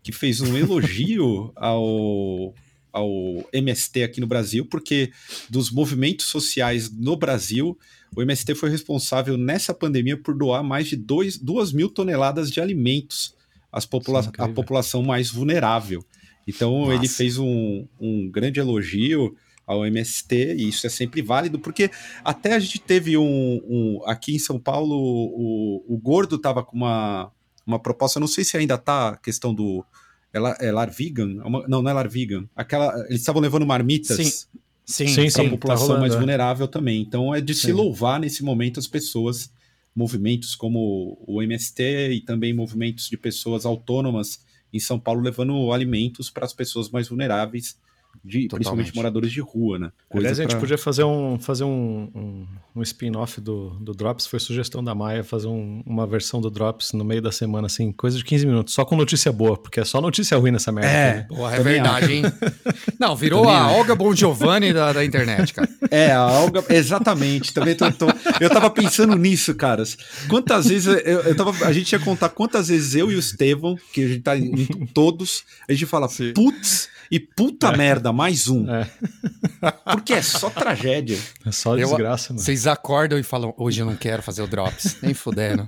[0.04, 2.54] que fez um elogio ao,
[2.92, 5.12] ao MST aqui no Brasil, porque
[5.50, 7.78] dos movimentos sociais no Brasil,
[8.16, 11.40] o MST foi responsável nessa pandemia por doar mais de 2
[11.74, 13.36] mil toneladas de alimentos
[13.72, 16.04] às popula à população mais vulnerável.
[16.48, 16.94] Então Nossa.
[16.96, 19.36] ele fez um, um grande elogio
[19.70, 21.92] ao MST, e isso é sempre válido, porque
[22.24, 23.62] até a gente teve um.
[23.70, 27.32] um aqui em São Paulo, o, o Gordo estava com uma,
[27.70, 29.86] uma proposta, não sei se ainda tá a questão do.
[30.34, 31.42] É, lar, é lar vegan?
[31.44, 32.48] É não, não é lar vegan.
[32.56, 34.18] Aquela, eles estavam levando marmitas.
[34.18, 34.60] Sim.
[34.86, 36.18] Sim, sim, sim, a população tá rolando, mais é.
[36.18, 37.00] vulnerável também.
[37.00, 37.68] Então é de sim.
[37.68, 39.52] se louvar nesse momento as pessoas,
[39.96, 44.40] movimentos como o MST e também movimentos de pessoas autônomas
[44.74, 47.78] em São Paulo levando alimentos para as pessoas mais vulneráveis
[48.24, 49.92] de, principalmente moradores de rua, né?
[50.10, 54.28] Coisa Aliás, a gente podia fazer um, fazer um, um, um spin-off do, do Drops,
[54.28, 57.92] foi sugestão da Maia fazer um, uma versão do Drops no meio da semana, assim,
[57.92, 60.90] coisa de 15 minutos, só com notícia boa, porque é só notícia ruim nessa merda.
[60.90, 61.26] É, aqui, né?
[61.30, 62.24] porra, é verdade, hein?
[63.00, 63.76] Não, virou Também a acho.
[63.76, 65.70] Olga Bon Giovanni da, da internet, cara.
[65.92, 67.52] É, a Olga, exatamente.
[67.52, 68.06] Também tô, tô,
[68.40, 69.98] eu tava pensando nisso, caras.
[70.28, 73.76] Quantas vezes eu, eu tava, a gente ia contar quantas vezes eu e o Estevão,
[73.92, 77.78] que a gente tá em todos, a gente fala, putz, e puta é.
[77.78, 78.70] merda, mais um.
[78.70, 78.88] É.
[79.92, 81.18] Porque é só tragédia.
[81.46, 82.44] É só desgraça, mano.
[82.44, 84.98] Vocês acordam e falam, hoje eu não quero fazer o Drops.
[85.02, 85.68] Nem fudendo.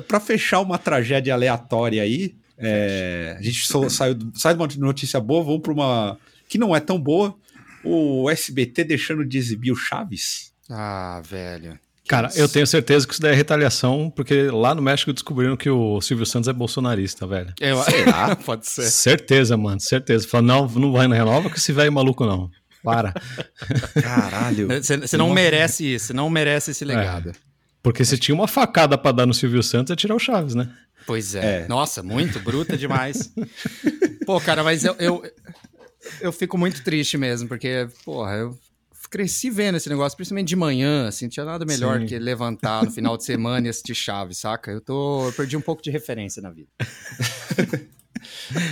[0.08, 5.20] Para fechar uma tragédia aleatória aí, é, a gente só, saiu, sai de uma notícia
[5.20, 7.36] boa, vamos para uma que não é tão boa,
[7.84, 10.52] o SBT deixando de exibir o Chaves?
[10.70, 11.78] Ah, velho.
[12.06, 15.70] Cara, eu tenho certeza que isso daí é retaliação, porque lá no México descobriram que
[15.70, 17.54] o Silvio Santos é bolsonarista, velho.
[17.58, 18.36] Eu, Será?
[18.44, 18.90] Pode ser.
[18.90, 20.28] Certeza, mano, certeza.
[20.28, 22.50] Fala, não, não vai na renova com esse velho maluco, não.
[22.82, 23.14] Para.
[24.02, 24.68] Caralho.
[24.68, 27.30] Você não merece isso, você não merece esse legado.
[27.30, 27.32] É.
[27.82, 30.70] Porque se tinha uma facada para dar no Silvio Santos, é tirar o Chaves, né?
[31.06, 31.62] Pois é.
[31.62, 31.68] é.
[31.68, 33.32] Nossa, muito bruta demais.
[34.24, 35.22] Pô, cara, mas eu, eu,
[36.20, 38.58] eu fico muito triste mesmo, porque, porra, eu
[39.10, 42.06] cresci vendo esse negócio, principalmente de manhã, assim, não tinha nada melhor Sim.
[42.06, 44.72] que levantar no final de semana e assistir Chaves, saca?
[44.72, 46.68] Eu tô, eu perdi um pouco de referência na vida.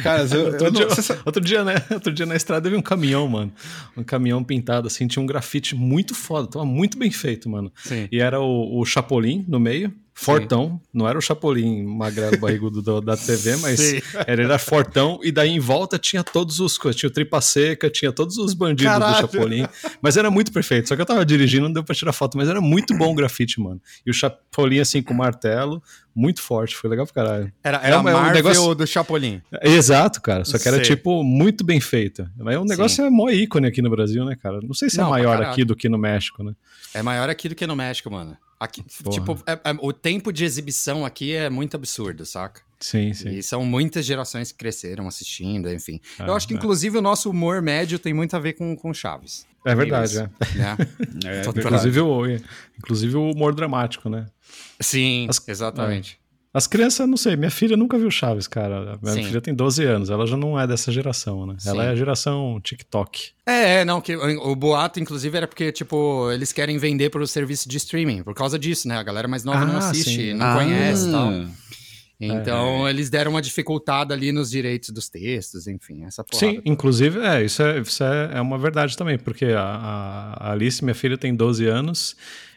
[0.03, 0.87] Cara, eu, outro, eu dia,
[1.25, 1.75] outro, dia, né?
[1.91, 3.53] Outro dia na estrada eu vi um caminhão, mano.
[3.97, 7.73] Um caminhão pintado, assim, tinha um grafite muito foda, tava muito bem feito, mano.
[7.77, 8.09] Sim.
[8.11, 9.93] E era o, o Chapolin no meio.
[10.15, 10.89] Fortão, Sim.
[10.93, 13.81] não era o Chapolin magrelo barrigudo do, da TV, mas
[14.27, 18.13] era, era fortão, e daí em volta tinha todos os tinha o tripa seca, tinha
[18.13, 19.15] todos os bandidos Caralho.
[19.15, 19.67] do Chapolin,
[20.03, 22.49] mas era muito perfeito, só que eu tava dirigindo, não deu pra tirar foto, mas
[22.49, 23.81] era muito bom o grafite, mano.
[24.05, 25.83] E o Chapolin assim com martelo,
[26.15, 27.53] muito forte, foi legal pro caralho.
[27.65, 28.75] Era, era, era um, Marvel um negócio...
[28.75, 29.41] do Chapolin.
[29.63, 30.97] Exato, cara, só que era sei.
[30.97, 32.29] tipo muito bem feito.
[32.37, 33.07] Mas o negócio Sim.
[33.07, 34.61] é mó ícone aqui no Brasil, né, cara?
[34.63, 36.55] Não sei se é não, é maior aqui do que no México, né?
[36.95, 38.37] É maior aqui do que no México, mano.
[38.63, 42.63] Aqui, tipo, é, é, o tempo de exibição aqui é muito absurdo, saca?
[42.79, 43.31] Sim, sim.
[43.31, 46.01] E são muitas gerações que cresceram assistindo, enfim.
[46.17, 46.57] É, Eu acho que, é.
[46.57, 49.45] inclusive, o nosso humor médio tem muito a ver com, com Chaves.
[49.65, 50.23] É verdade, é.
[50.23, 50.77] Né?
[51.27, 52.25] é inclusive, o,
[52.79, 54.27] inclusive o humor dramático, né?
[54.79, 56.21] Sim, As, exatamente.
[56.55, 58.99] As crianças, não sei, minha filha nunca viu Chaves, cara.
[59.01, 59.25] Minha Sim.
[59.25, 61.55] filha tem 12 anos, ela já não é dessa geração, né?
[61.59, 61.71] Sim.
[61.71, 63.31] Ela é a geração TikTok.
[63.47, 67.27] É, é, não, que o boato, inclusive, era porque, tipo, eles querem vender para o
[67.27, 68.99] serviço de streaming, por causa disso, né?
[68.99, 70.35] A galera mais nova ah, não assiste, sim.
[70.35, 70.55] não ah.
[70.57, 71.33] conhece e tal.
[72.21, 72.91] Então, é.
[72.91, 76.39] eles deram uma dificultada ali nos direitos dos textos, enfim, essa porra.
[76.39, 80.85] Sim, inclusive, é, isso, é, isso é, é uma verdade também, porque a, a Alice,
[80.85, 82.15] minha filha, tem 12 anos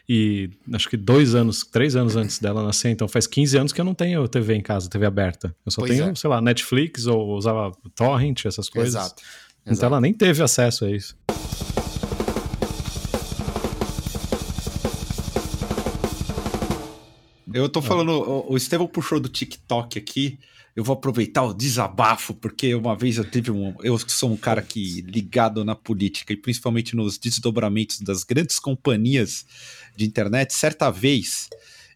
[0.08, 3.80] e acho que dois anos, três anos antes dela nascer, então faz 15 anos que
[3.80, 5.54] eu não tenho TV em casa, TV aberta.
[5.64, 6.14] Eu só pois tenho, é.
[6.14, 8.94] sei lá, Netflix ou usava Torrent, essas coisas.
[8.94, 9.22] Exato.
[9.62, 9.86] Então Exato.
[9.86, 11.16] ela nem teve acesso a isso.
[17.52, 20.38] Eu tô falando, o, o Estevão puxou do TikTok aqui.
[20.76, 23.74] Eu vou aproveitar o desabafo, porque uma vez eu tive um.
[23.82, 29.46] Eu sou um cara que ligado na política e principalmente nos desdobramentos das grandes companhias
[29.96, 30.52] de internet.
[30.54, 31.48] Certa vez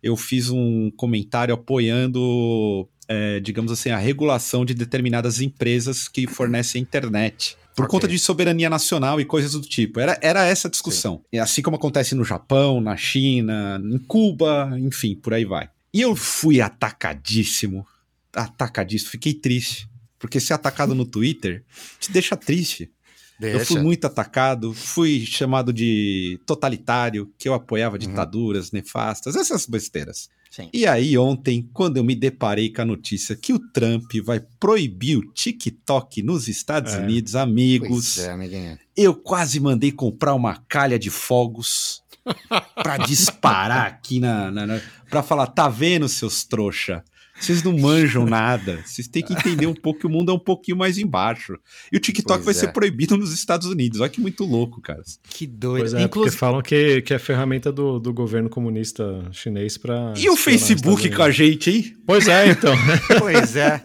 [0.03, 6.83] eu fiz um comentário apoiando, é, digamos assim, a regulação de determinadas empresas que fornecem
[6.83, 7.57] internet.
[7.77, 7.91] Por okay.
[7.91, 10.01] conta de soberania nacional e coisas do tipo.
[10.01, 11.23] Era, era essa a discussão.
[11.33, 15.69] E assim como acontece no Japão, na China, em Cuba, enfim, por aí vai.
[15.93, 17.87] E eu fui atacadíssimo
[18.35, 19.89] atacadíssimo, fiquei triste.
[20.19, 21.65] Porque ser atacado no Twitter
[21.99, 22.91] te deixa triste.
[23.41, 23.57] Deixa.
[23.57, 28.01] Eu fui muito atacado, fui chamado de totalitário, que eu apoiava uhum.
[28.01, 30.29] ditaduras nefastas, essas besteiras.
[30.51, 30.69] Sim.
[30.75, 35.17] E aí, ontem, quando eu me deparei com a notícia que o Trump vai proibir
[35.17, 36.99] o TikTok nos Estados é.
[36.99, 42.03] Unidos, amigos, é, eu quase mandei comprar uma calha de fogos
[42.75, 47.03] para disparar aqui na, na, na, para falar, tá vendo, seus trouxa?
[47.41, 48.83] Vocês não manjam nada.
[48.85, 51.59] Vocês têm que entender um pouco que o mundo é um pouquinho mais embaixo.
[51.91, 52.67] E o TikTok pois vai é.
[52.67, 54.01] ser proibido nos Estados Unidos.
[54.01, 55.03] Olha que muito louco, cara.
[55.29, 55.83] Que doido.
[55.83, 56.09] Pois é, Inclusive...
[56.09, 60.13] porque falam que, que é ferramenta do, do governo comunista chinês para.
[60.17, 61.97] E o Facebook com a gente, hein?
[62.07, 62.75] Pois é, então.
[63.19, 63.81] pois é.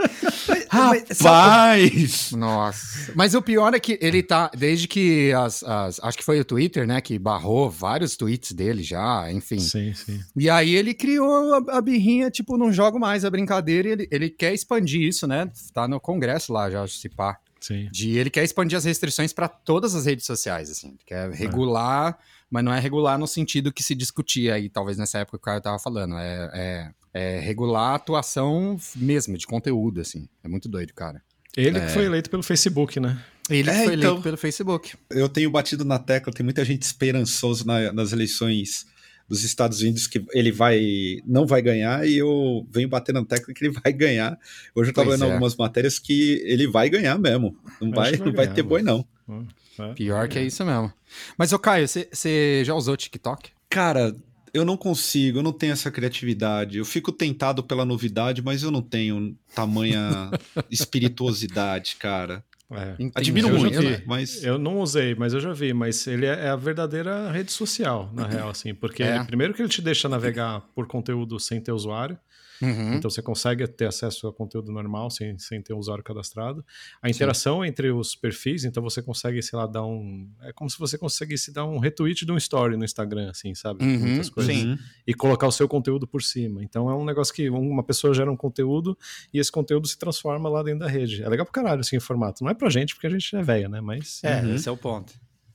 [0.75, 2.31] Rapaz!
[2.31, 3.13] Nossa.
[3.15, 6.45] Mas o pior é que ele tá, desde que as, as, Acho que foi o
[6.45, 6.99] Twitter, né?
[7.01, 9.59] Que barrou vários tweets dele já, enfim.
[9.59, 10.21] Sim, sim.
[10.35, 14.07] E aí ele criou a, a birrinha, tipo, não jogo mais a brincadeira e ele,
[14.11, 15.49] ele quer expandir isso, né?
[15.73, 17.37] Tá no Congresso lá já, se pá.
[17.59, 17.89] Sim.
[17.91, 20.89] De ele quer expandir as restrições para todas as redes sociais, assim.
[20.89, 22.23] Ele quer regular, é.
[22.49, 25.45] mas não é regular no sentido que se discutia aí, talvez nessa época que o
[25.45, 26.15] cara tava falando.
[26.17, 30.27] É, é é, regular a atuação mesmo, de conteúdo, assim.
[30.43, 31.21] É muito doido, cara.
[31.55, 31.85] Ele é...
[31.85, 33.23] que foi eleito pelo Facebook, né?
[33.49, 34.95] Ele é, foi então, eleito pelo Facebook.
[35.09, 38.85] Eu tenho batido na tecla, tem muita gente esperançosa na, nas eleições
[39.29, 43.53] dos Estados Unidos que ele vai não vai ganhar e eu venho batendo na tecla
[43.53, 44.37] que ele vai ganhar.
[44.75, 45.31] Hoje eu estava vendo é.
[45.31, 47.57] algumas matérias que ele vai ganhar mesmo.
[47.79, 49.07] Não vai, vai, não ganhar, vai ter boi não.
[49.27, 49.47] Hum,
[49.79, 49.93] é.
[49.93, 50.91] Pior que é isso mesmo.
[51.37, 53.51] Mas ô Caio, você já usou TikTok?
[53.69, 54.13] Cara,
[54.55, 56.77] eu não consigo, eu não tenho essa criatividade.
[56.77, 60.31] Eu fico tentado pela novidade, mas eu não tenho tamanha
[60.71, 62.41] espirituosidade, cara.
[62.71, 62.95] É.
[63.13, 65.73] Admiro eu muito, vi, mas eu não usei, mas eu já vi.
[65.73, 69.21] Mas ele é, é a verdadeira rede social, na real, assim, porque é.
[69.25, 72.17] primeiro que ele te deixa navegar por conteúdo sem ter usuário.
[72.61, 72.93] Uhum.
[72.95, 76.65] Então você consegue ter acesso a conteúdo normal sem, sem ter um usuário cadastrado.
[77.01, 77.67] A interação Sim.
[77.67, 80.29] entre os perfis, então você consegue, sei lá, dar um.
[80.41, 83.83] É como se você conseguisse dar um retweet de um story no Instagram, assim, sabe?
[83.83, 83.99] Uhum.
[83.99, 84.55] Muitas coisas.
[84.55, 84.77] Sim.
[85.05, 86.63] E colocar o seu conteúdo por cima.
[86.63, 88.97] Então é um negócio que uma pessoa gera um conteúdo
[89.33, 91.23] e esse conteúdo se transforma lá dentro da rede.
[91.23, 92.43] É legal pro caralho, assim, o formato.
[92.43, 93.81] Não é pra gente, porque a gente é velha, né?
[93.81, 94.23] Mas.
[94.23, 94.55] É, uhum.
[94.55, 95.13] esse é o ponto.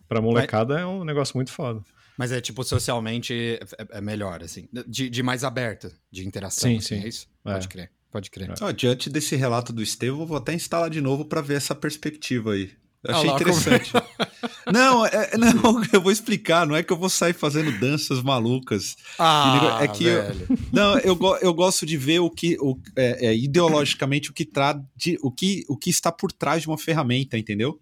[0.09, 0.83] Pra molecada Mas...
[0.83, 1.83] é um negócio muito foda.
[2.17, 4.69] Mas é tipo, socialmente é, é melhor, assim.
[4.87, 6.71] De, de, mais aberto, de interação.
[6.71, 7.05] Sim, assim, sim.
[7.05, 7.27] É isso?
[7.45, 7.53] É.
[7.53, 8.55] Pode crer, pode crer.
[8.61, 12.53] Ah, diante desse relato do Estevão, vou até instalar de novo para ver essa perspectiva
[12.53, 12.71] aí.
[13.07, 13.93] Achei interessante.
[14.71, 16.67] não, é, não, eu vou explicar.
[16.67, 18.97] Não é que eu vou sair fazendo danças malucas.
[19.19, 20.23] Ah, é que eu,
[20.73, 24.79] não, eu, eu gosto de ver o que o, é, é, ideologicamente o que, tra,
[24.95, 27.81] de, o, que, o que está por trás de uma ferramenta, entendeu?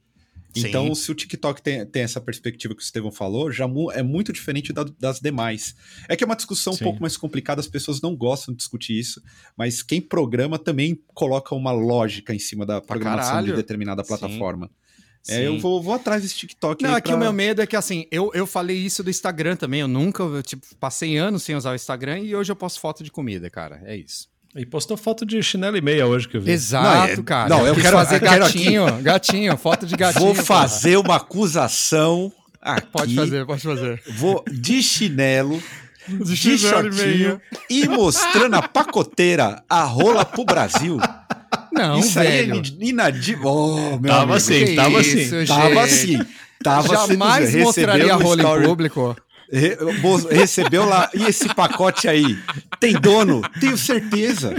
[0.67, 1.03] Então, Sim.
[1.03, 4.73] se o TikTok tem, tem essa perspectiva que o Estevão falou, já é muito diferente
[4.73, 5.75] da, das demais.
[6.09, 6.85] É que é uma discussão Sim.
[6.85, 9.23] um pouco mais complicada, as pessoas não gostam de discutir isso,
[9.57, 14.71] mas quem programa também coloca uma lógica em cima da programação de determinada plataforma.
[15.23, 15.35] Sim.
[15.35, 16.83] É, eu vou, vou atrás desse TikTok.
[16.83, 17.17] Não, aqui é pra...
[17.17, 19.81] o meu medo é que assim, eu, eu falei isso do Instagram também.
[19.81, 23.05] Eu nunca, eu, tipo, passei anos sem usar o Instagram e hoje eu posto foto
[23.05, 23.83] de comida, cara.
[23.85, 24.29] É isso.
[24.59, 26.51] E postou foto de chinelo e meia hoje que eu vi.
[26.51, 27.49] Exato, não, é, cara.
[27.49, 30.25] Não, eu, eu quero fazer gatinho, quero gatinho, foto de gatinho.
[30.25, 31.01] Vou fazer cara.
[31.01, 32.87] uma acusação aqui.
[32.89, 34.03] Pode fazer, pode fazer.
[34.17, 35.63] Vou de chinelo,
[36.09, 37.41] de, de shortinho
[37.71, 40.99] e, e mostrando a pacoteira, a rola pro Brasil.
[41.73, 42.55] Não, Isso velho.
[42.55, 43.47] aí é inadível.
[43.47, 44.35] Oh, tava amigo.
[44.35, 45.19] assim, tava assim.
[45.19, 46.19] Isso, tava assim.
[46.65, 49.17] Tava Jamais mostraria a rola em público.
[49.51, 49.77] Re
[50.31, 51.11] recebeu lá.
[51.15, 52.39] E esse pacote aí?
[52.79, 53.41] Tem dono?
[53.61, 54.55] Tenho certeza.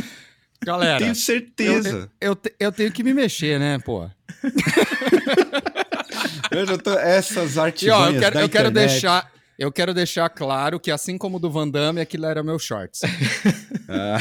[0.64, 1.00] Galera.
[1.00, 2.10] Tenho certeza.
[2.20, 4.10] Eu, eu, eu tenho que me mexer, né, pô?
[6.52, 11.18] Veja, tô, essas artimanhas eu quero, eu quero deixar eu quero deixar claro que, assim
[11.18, 13.02] como do Van Damme, aquilo era meu shorts.
[13.90, 14.18] ah.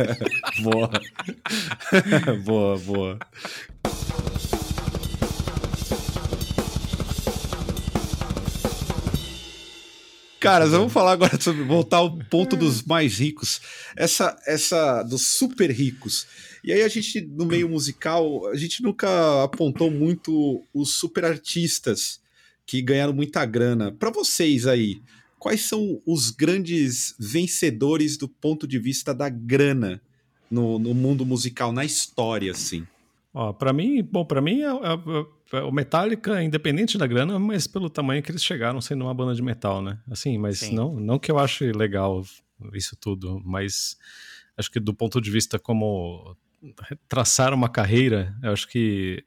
[0.64, 0.90] boa.
[2.42, 3.18] boa, boa.
[10.42, 13.60] Cara, vamos falar agora sobre voltar ao ponto dos mais ricos.
[13.94, 16.26] Essa, essa dos super ricos.
[16.64, 22.20] E aí a gente, no meio musical, a gente nunca apontou muito os super artistas
[22.66, 23.92] que ganharam muita grana.
[23.92, 25.00] Para vocês aí,
[25.38, 30.02] quais são os grandes vencedores do ponto de vista da grana
[30.50, 32.84] no, no mundo musical, na história, assim?
[33.32, 37.66] Ó, para mim, bom, para mim é, é, é, o Metallica, independente da grana, mas
[37.66, 39.98] pelo tamanho que eles chegaram sendo uma banda de metal, né?
[40.10, 42.22] Assim, mas não, não que eu ache legal
[42.72, 43.96] isso tudo, mas
[44.56, 46.36] acho que do ponto de vista como
[47.08, 49.24] traçar uma carreira, eu acho que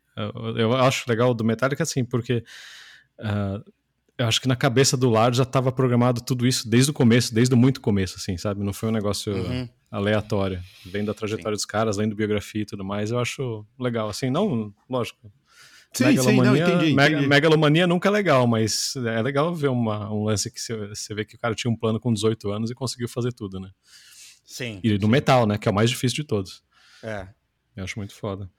[0.55, 2.43] eu acho legal do Metallica assim, porque
[3.19, 3.63] Uh,
[4.17, 7.33] eu acho que na cabeça do Lars já estava programado tudo isso desde o começo,
[7.33, 8.63] desde o muito começo, assim, sabe?
[8.63, 9.67] Não foi um negócio uhum.
[9.91, 10.61] aleatório.
[10.85, 11.59] Vendo a trajetória Sim.
[11.59, 14.07] dos caras, lendo biografia e tudo mais, eu acho legal.
[14.07, 15.31] Assim, não, lógico.
[15.97, 17.27] Sim, megalomania, sim, não, entendi, entendi.
[17.27, 21.35] megalomania nunca é legal, mas é legal ver uma, um lance que você vê que
[21.35, 23.69] o cara tinha um plano com 18 anos e conseguiu fazer tudo, né?
[24.45, 24.79] Sim.
[24.83, 25.57] E no metal, né?
[25.57, 26.61] Que é o mais difícil de todos.
[27.01, 27.27] É.
[27.75, 28.49] Eu acho muito foda.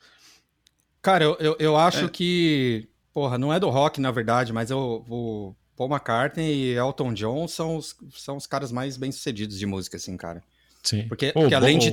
[1.02, 2.08] Cara, eu, eu, eu acho é.
[2.08, 7.14] que Porra, não é do rock, na verdade, mas o, o Paul McCartney e Elton
[7.14, 10.42] John são os, são os caras mais bem-sucedidos de música, assim, cara.
[10.82, 11.08] Sim.
[11.08, 11.88] Porque, porque além de.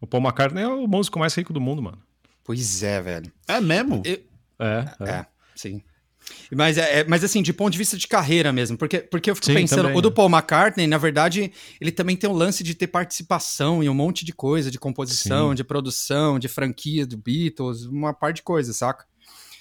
[0.00, 2.02] O Paul McCartney é o músico mais rico do mundo, mano.
[2.42, 3.30] Pois é, velho.
[3.46, 4.00] É mesmo?
[4.02, 4.18] Eu...
[4.58, 5.26] É, é, é.
[5.54, 5.82] sim.
[6.50, 9.34] Mas, é, é, mas assim, de ponto de vista de carreira mesmo, porque, porque eu
[9.34, 10.14] fico Sim, pensando, também, o do né?
[10.14, 14.24] Paul McCartney, na verdade, ele também tem o lance de ter participação em um monte
[14.24, 15.54] de coisa, de composição, Sim.
[15.54, 19.04] de produção, de franquia do Beatles, uma par de coisas, saca?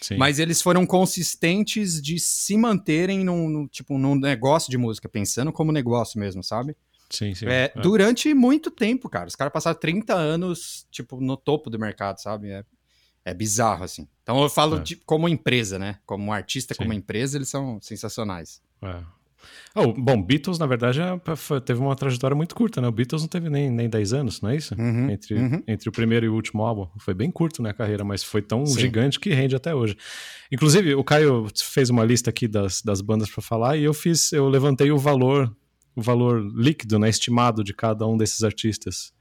[0.01, 0.17] Sim.
[0.17, 5.51] Mas eles foram consistentes de se manterem num, num, tipo, num negócio de música, pensando
[5.51, 6.75] como negócio mesmo, sabe?
[7.09, 7.45] Sim, sim.
[7.47, 7.81] É, é.
[7.81, 9.27] Durante muito tempo, cara.
[9.27, 12.49] Os caras passaram 30 anos, tipo, no topo do mercado, sabe?
[12.49, 12.65] É,
[13.25, 14.07] é bizarro, assim.
[14.21, 14.79] Então eu falo é.
[14.81, 15.99] de, como empresa, né?
[16.05, 16.79] Como artista, sim.
[16.79, 18.61] como empresa, eles são sensacionais.
[18.81, 19.01] É.
[19.75, 22.87] Oh, bom, Beatles, na verdade, é, teve uma trajetória muito curta, né?
[22.87, 24.75] O Beatles não teve nem, nem 10 anos, não é isso?
[24.75, 25.63] Uhum, entre, uhum.
[25.67, 26.87] entre o primeiro e o último álbum.
[26.99, 28.79] Foi bem curto, né, a carreira, mas foi tão Sim.
[28.79, 29.97] gigante que rende até hoje.
[30.51, 34.31] Inclusive, o Caio fez uma lista aqui das, das bandas para falar e eu fiz,
[34.31, 35.53] eu levantei o valor,
[35.95, 39.12] o valor líquido, né, estimado de cada um desses artistas.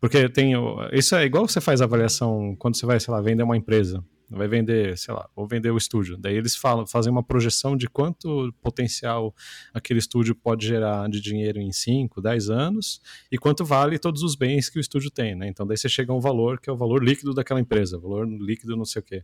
[0.00, 0.52] Porque tem.
[0.92, 4.48] Isso é igual você faz avaliação quando você vai, sei lá, vender uma empresa vai
[4.48, 6.16] vender, sei lá, ou vender o estúdio.
[6.16, 9.34] Daí eles falam, fazem uma projeção de quanto potencial
[9.72, 14.34] aquele estúdio pode gerar de dinheiro em 5, 10 anos e quanto vale todos os
[14.34, 15.48] bens que o estúdio tem, né?
[15.48, 18.26] Então daí você chega a um valor que é o valor líquido daquela empresa, valor
[18.26, 19.22] líquido não sei o quê.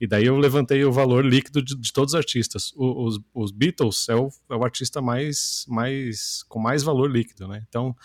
[0.00, 2.72] E daí eu levantei o valor líquido de, de todos os artistas.
[2.76, 7.48] O, os, os, Beatles é o, é o artista mais, mais com mais valor líquido,
[7.48, 7.64] né?
[7.68, 7.96] Então,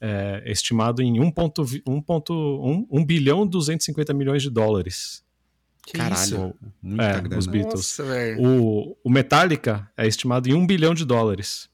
[0.00, 5.22] é, estimado em 1.1 1 bilhão 250 milhões de dólares.
[5.84, 6.54] Que Caralho, isso?
[7.00, 7.38] é, grana.
[7.38, 7.98] Os Beatles.
[7.98, 8.04] Nossa,
[8.38, 11.68] o, o Metallica é estimado em um bilhão de dólares.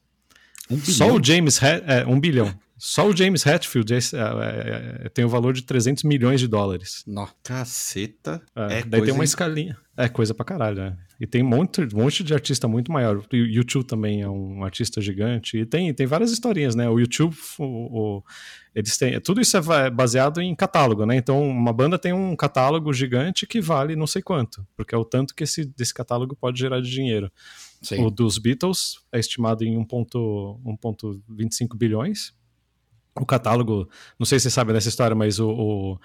[0.69, 0.93] Um bilhão?
[0.93, 1.61] Só o James...
[1.61, 2.53] É, um bilhão.
[2.79, 7.03] Só o James Hetfield é, é, é, tem o valor de 300 milhões de dólares.
[7.05, 8.41] Nossa, caceta.
[8.55, 9.77] É, daí tem uma escalinha.
[9.97, 10.97] É coisa pra caralho, né?
[11.19, 13.17] E tem um monte, um monte de artista muito maior.
[13.17, 15.57] O YouTube também é um artista gigante.
[15.57, 16.89] E tem, tem várias historinhas, né?
[16.89, 18.23] O YouTube, o, o,
[18.73, 19.19] eles têm.
[19.19, 21.17] Tudo isso é baseado em catálogo, né?
[21.17, 25.03] Então, uma banda tem um catálogo gigante que vale não sei quanto, porque é o
[25.03, 27.29] tanto que esse, desse catálogo pode gerar de dinheiro.
[27.81, 28.05] Sim.
[28.05, 32.33] O dos Beatles é estimado em 1,25 bilhões.
[33.15, 35.99] O catálogo, não sei se você sabe dessa história, mas o, o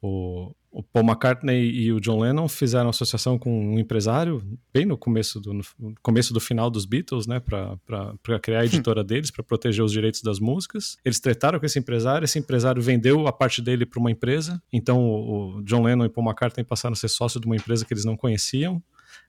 [0.00, 4.42] o, o, Paul McCartney e o John Lennon fizeram associação com um empresário
[4.72, 5.64] bem no começo do, no
[6.02, 8.66] começo do final dos Beatles, né, para criar a hum.
[8.66, 10.98] editora deles, para proteger os direitos das músicas.
[11.04, 14.62] Eles trataram com esse empresário, esse empresário vendeu a parte dele para uma empresa.
[14.72, 17.84] Então o, o John Lennon e Paul McCartney passaram a ser sócio de uma empresa
[17.84, 18.82] que eles não conheciam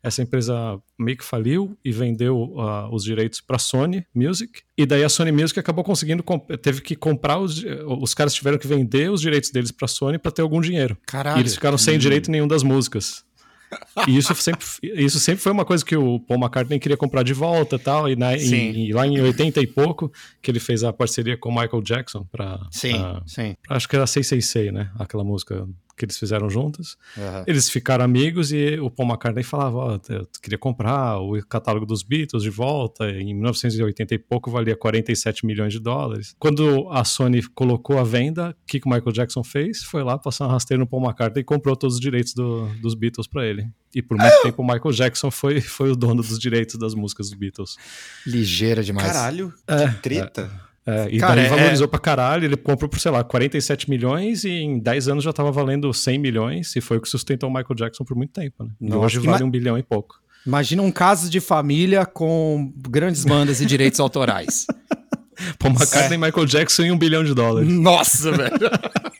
[0.03, 4.61] essa empresa meio que faliu e vendeu uh, os direitos para a Sony Music.
[4.77, 6.23] E daí a Sony Music acabou conseguindo,
[6.61, 7.63] teve que comprar os,
[7.99, 10.97] os caras tiveram que vender os direitos deles para a Sony para ter algum dinheiro.
[11.05, 11.39] Caralho.
[11.39, 11.99] E eles ficaram sem hum.
[11.99, 13.25] direito nenhum das músicas.
[14.07, 17.33] E isso sempre, isso sempre foi uma coisa que o Paul McCartney queria comprar de
[17.33, 21.37] volta tal, e, na, e, lá em 80 e pouco, que ele fez a parceria
[21.37, 22.59] com o Michael Jackson para.
[22.71, 23.55] Sim, uh, sim.
[23.67, 24.91] Acho que era 666, né?
[24.97, 25.67] Aquela música
[25.97, 26.95] que eles fizeram juntos.
[27.17, 27.43] Uhum.
[27.47, 31.85] Eles ficaram amigos e o Paul McCartney falava: Ó, oh, eu queria comprar o catálogo
[31.85, 33.09] dos Beatles de volta.
[33.09, 36.35] Em 1980 e pouco valia 47 milhões de dólares.
[36.37, 39.83] Quando a Sony colocou a venda, o que, que o Michael Jackson fez?
[39.83, 42.93] Foi lá passar um rasteiro no Paul McCartney e comprou todos os direitos do, dos
[42.93, 43.67] Beatles para ele.
[43.95, 47.29] E por muito tempo o Michael Jackson foi, foi o dono dos direitos das músicas
[47.29, 47.77] dos Beatles.
[48.25, 49.07] Ligeira demais.
[49.07, 50.51] Caralho, é, que treta.
[50.63, 50.66] É.
[50.87, 51.49] É, e Cara, daí é...
[51.49, 55.33] valorizou pra caralho, ele comprou por, sei lá, 47 milhões e em 10 anos já
[55.33, 58.63] tava valendo 100 milhões e foi o que sustentou o Michael Jackson por muito tempo,
[58.63, 58.71] né?
[58.79, 60.15] Nossa, hoje vale um bilhão e pouco.
[60.45, 64.65] Imagina um caso de família com grandes bandas e direitos autorais.
[65.59, 66.17] Paul McCartney, é.
[66.17, 67.69] Michael Jackson e um bilhão de dólares.
[67.69, 68.57] Nossa, velho.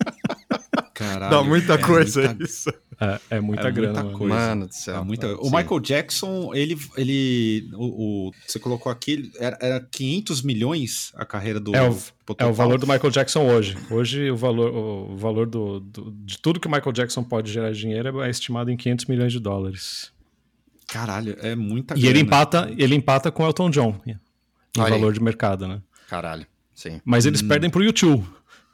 [0.96, 1.30] Caralho.
[1.30, 2.44] Dá muita é coisa muita...
[2.46, 2.74] isso.
[3.00, 4.36] É, é muita é grana, muita coisa.
[4.36, 4.96] Mano do céu.
[4.96, 5.36] É muita...
[5.38, 6.78] O Michael Jackson, ele.
[6.96, 11.76] ele o, o, você colocou aqui, era, era 500 milhões a carreira do.
[11.76, 11.98] É o,
[12.40, 13.78] é o valor do Michael Jackson hoje.
[13.92, 17.72] Hoje, o valor, o valor do, do, de tudo que o Michael Jackson pode gerar
[17.72, 20.12] de dinheiro é estimado em 500 milhões de dólares.
[20.88, 22.10] Caralho, é muita E grana.
[22.10, 24.18] ele empata, ele empata com o Elton John em
[24.76, 25.82] valor de mercado, né?
[26.10, 27.00] Caralho, sim.
[27.06, 27.48] Mas eles hum.
[27.48, 28.26] perdem pro YouTube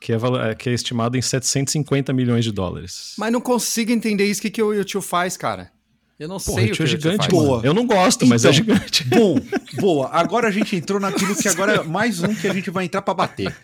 [0.04, 3.14] que é, é, que é estimado em 750 milhões de dólares.
[3.18, 4.40] Mas não consigo entender isso.
[4.40, 5.72] O que, que o YouTube faz, cara?
[6.20, 7.62] Eu não Porra, sei o que é gigante, boa.
[7.64, 9.06] Eu não gosto, mas é então, gigante.
[9.08, 9.40] Bom,
[9.80, 10.10] boa.
[10.10, 13.02] Agora a gente entrou naquilo que agora é mais um que a gente vai entrar
[13.02, 13.56] para bater.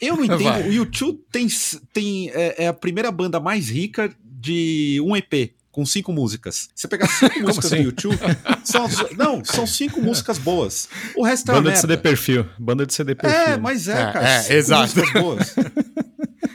[0.00, 0.44] Eu não entendo.
[0.44, 0.68] Vai.
[0.68, 1.48] O YouTube tem,
[1.92, 6.68] tem é, é, a primeira banda mais rica de um EP com cinco músicas.
[6.74, 7.76] Você pegar cinco músicas assim?
[7.76, 8.18] do YouTube,
[8.64, 10.88] são, não, são cinco músicas boas.
[11.14, 12.46] O resto é Banda de CD perfil.
[12.58, 13.38] Banda de CD perfil.
[13.38, 14.28] É, mas é, é cara.
[14.28, 14.82] É, exato.
[14.82, 15.54] músicas boas.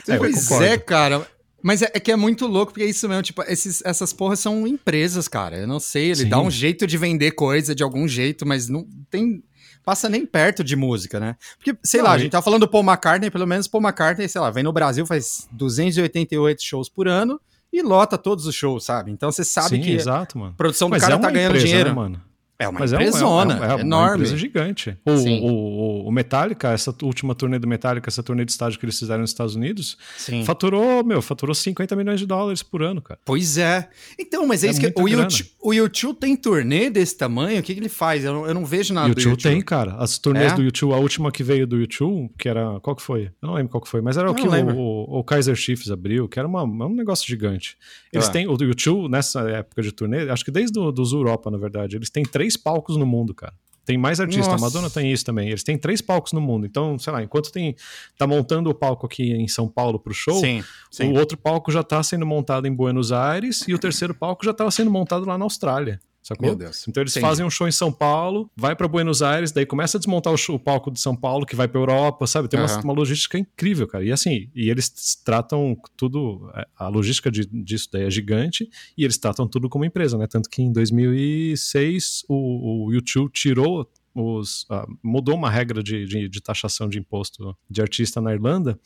[0.06, 1.26] É, pois é, cara.
[1.62, 4.38] Mas é, é, que é muito louco, porque é isso mesmo, tipo, esses, essas porras
[4.38, 5.56] são empresas, cara.
[5.56, 6.28] Eu não sei, ele Sim.
[6.28, 9.42] dá um jeito de vender coisa de algum jeito, mas não tem.
[9.82, 11.36] Passa nem perto de música, né?
[11.56, 14.28] Porque, sei não, lá, a gente tá falando do Paul McCartney, pelo menos Paul McCartney,
[14.28, 17.40] sei lá, vem no Brasil, faz 288 shows por ano
[17.74, 19.10] e lota todos os shows, sabe?
[19.10, 20.52] Então você sabe Sim, que exato, mano.
[20.52, 21.88] a produção do Mas cara é tá ganhando empresa, dinheiro.
[21.90, 22.22] Né, mano?
[22.56, 24.08] É uma Mas empresona, é, uma, é, é, é enorme.
[24.08, 24.96] uma empresa gigante.
[25.04, 28.96] O, o, o, Metallica, essa última turnê do Metallica, essa turnê de estágio que eles
[28.96, 30.44] fizeram nos Estados Unidos, Sim.
[30.44, 33.18] faturou, meu, faturou 50 milhões de dólares por ano, cara.
[33.24, 33.88] Pois é.
[34.16, 34.92] Então, mas é, é isso que...
[34.94, 37.58] O YouTube, o YouTube tem turnê desse tamanho?
[37.58, 38.24] O que, que ele faz?
[38.24, 39.52] Eu não, eu não vejo nada YouTube do YouTube.
[39.52, 39.96] tem, cara.
[39.96, 40.54] As turnês é?
[40.54, 42.78] do YouTube, a última que veio do YouTube, que era...
[42.80, 43.32] Qual que foi?
[43.42, 46.28] Eu não lembro qual que foi, mas era o que o, o, Kaiser Chiefs abriu,
[46.28, 47.76] que era uma, um negócio gigante.
[48.12, 48.30] Eles ah.
[48.30, 48.46] têm...
[48.46, 52.10] O YouTube, nessa época de turnê, acho que desde do, dos Europa, na verdade, eles
[52.10, 53.54] têm três palcos no mundo cara.
[53.84, 55.48] Tem mais artistas, a Madonna tem isso também.
[55.48, 56.64] Eles têm três palcos no mundo.
[56.64, 57.76] Então, sei lá, enquanto tem
[58.16, 61.12] tá montando o palco aqui em São Paulo pro show, sim, sim.
[61.12, 64.52] o outro palco já tá sendo montado em Buenos Aires e o terceiro palco já
[64.52, 66.00] estava sendo montado lá na Austrália.
[66.24, 66.48] Sacou?
[66.48, 66.88] Meu Deus.
[66.88, 67.26] Então eles Entendi.
[67.26, 70.38] fazem um show em São Paulo, vai para Buenos Aires, daí começa a desmontar o,
[70.38, 72.48] show, o, palco de São Paulo, que vai para Europa, sabe?
[72.48, 72.64] Tem uhum.
[72.64, 74.02] uma, uma, logística incrível, cara.
[74.02, 78.66] E assim, e eles tratam tudo, é, a logística de, disso daí é gigante,
[78.96, 80.26] e eles tratam tudo como empresa, né?
[80.26, 86.28] Tanto que em 2006 o, o YouTube tirou os, uh, mudou uma regra de, de,
[86.28, 88.78] de, taxação de imposto de artista na Irlanda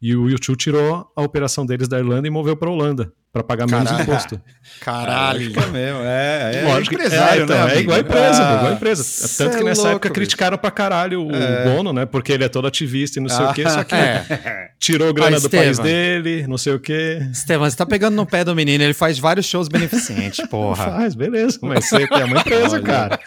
[0.00, 3.42] e o YouTube tirou a operação deles da Irlanda e moveu para a Holanda para
[3.42, 4.02] pagar menos Caralho.
[4.04, 4.40] imposto.
[4.80, 5.42] Caralho.
[5.42, 7.74] É mesmo, é, é Lógico, empresário, é, então, né?
[7.74, 9.28] É igual a empresa, ah, igual a empresa.
[9.36, 10.14] Tanto que nessa é louco, época bicho.
[10.14, 11.64] criticaram pra caralho o é.
[11.64, 12.06] Bono, né?
[12.06, 14.70] Porque ele é todo ativista e não sei ah, o quê, só que é.
[14.78, 17.26] tirou grana ah, do país dele, não sei o quê.
[17.32, 20.84] Estevam, você tá pegando no pé do menino, ele faz vários shows beneficentes, porra.
[20.84, 23.18] Faz, beleza, mas você é uma empresa, cara.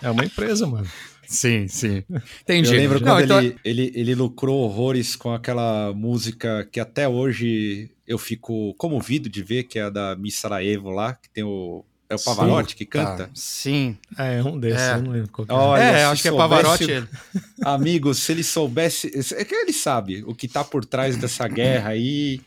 [0.00, 0.86] É uma empresa, mano.
[1.26, 2.04] Sim, sim.
[2.42, 2.74] Entendi.
[2.74, 3.38] Eu lembro quando então...
[3.38, 9.42] ele, ele, ele lucrou horrores com aquela música que até hoje eu fico comovido de
[9.42, 12.76] ver, que é a da Miss Sarajevo lá, que tem o É o Pavarotti sim,
[12.76, 13.26] que canta?
[13.26, 13.30] Tá.
[13.34, 13.96] Sim.
[14.18, 14.94] É, é um desses, é.
[14.94, 15.56] eu não lembro qual que é.
[15.56, 17.08] Olha, é, acho que é Pavarotti.
[17.64, 19.10] Amigo, se ele soubesse.
[19.34, 22.40] É que ele sabe o que tá por trás dessa guerra aí.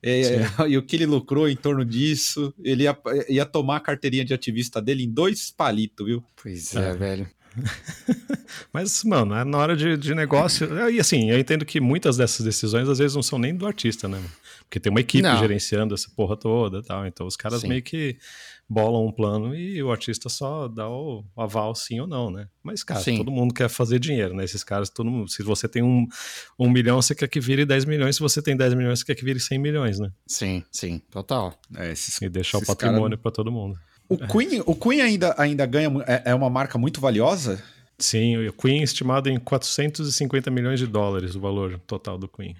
[0.00, 0.20] É,
[0.68, 2.96] e o que ele lucrou em torno disso, ele ia,
[3.28, 6.22] ia tomar a carteirinha de ativista dele em dois palitos, viu?
[6.40, 6.94] Pois é, é.
[6.94, 7.28] velho.
[8.72, 10.68] Mas, mano, é na hora de, de negócio.
[10.90, 14.08] E assim, eu entendo que muitas dessas decisões às vezes não são nem do artista,
[14.08, 14.22] né?
[14.60, 15.38] Porque tem uma equipe não.
[15.38, 17.06] gerenciando essa porra toda e tal.
[17.06, 17.68] Então os caras Sim.
[17.68, 18.18] meio que
[18.68, 22.48] bolam um plano e o artista só dá o aval sim ou não, né?
[22.62, 23.16] Mas, cara, sim.
[23.16, 24.44] todo mundo quer fazer dinheiro, né?
[24.44, 26.06] Esses caras, todo mundo, se você tem um,
[26.58, 29.14] um milhão, você quer que vire 10 milhões, se você tem 10 milhões, você quer
[29.14, 30.12] que vire 100 milhões, né?
[30.26, 31.58] Sim, sim, total.
[31.76, 33.22] É, esses, e deixar o patrimônio cara...
[33.22, 33.78] para todo mundo.
[34.08, 34.26] O é.
[34.26, 37.62] Queen, o Queen ainda, ainda ganha, é, é uma marca muito valiosa?
[37.98, 42.56] Sim, o Queen estimado em 450 milhões de dólares o valor total do Queen.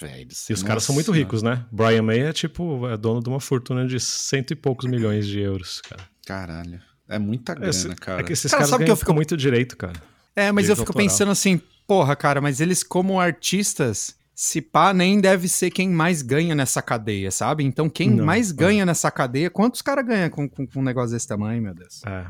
[0.00, 1.64] Velho, e os caras são muito ricos, né?
[1.70, 5.40] Brian May é tipo, é dono de uma fortuna de cento e poucos milhões de
[5.40, 6.02] euros, cara.
[6.26, 6.80] Caralho.
[7.08, 8.20] É muita grana, Esse, cara.
[8.20, 9.94] É que esses cara, caras sabe que eu fico muito direito, cara.
[10.34, 11.08] É, mas eu fico autoral.
[11.08, 16.20] pensando assim, porra, cara, mas eles como artistas, se pá, nem deve ser quem mais
[16.20, 17.64] ganha nessa cadeia, sabe?
[17.64, 18.54] Então quem Não, mais é.
[18.54, 22.02] ganha nessa cadeia, quantos caras ganham com, com, com um negócio desse tamanho, meu Deus?
[22.04, 22.26] É,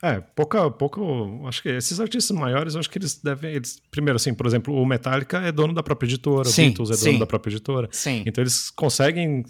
[0.00, 1.46] é, pouco, pouco.
[1.48, 3.54] Acho que esses artistas maiores, acho que eles devem.
[3.54, 6.90] Eles, primeiro, assim, por exemplo, o Metallica é dono da própria editora, sim, o Beatles
[6.90, 7.18] é dono sim.
[7.18, 7.88] da própria editora.
[7.90, 8.22] Sim.
[8.26, 9.42] Então eles conseguem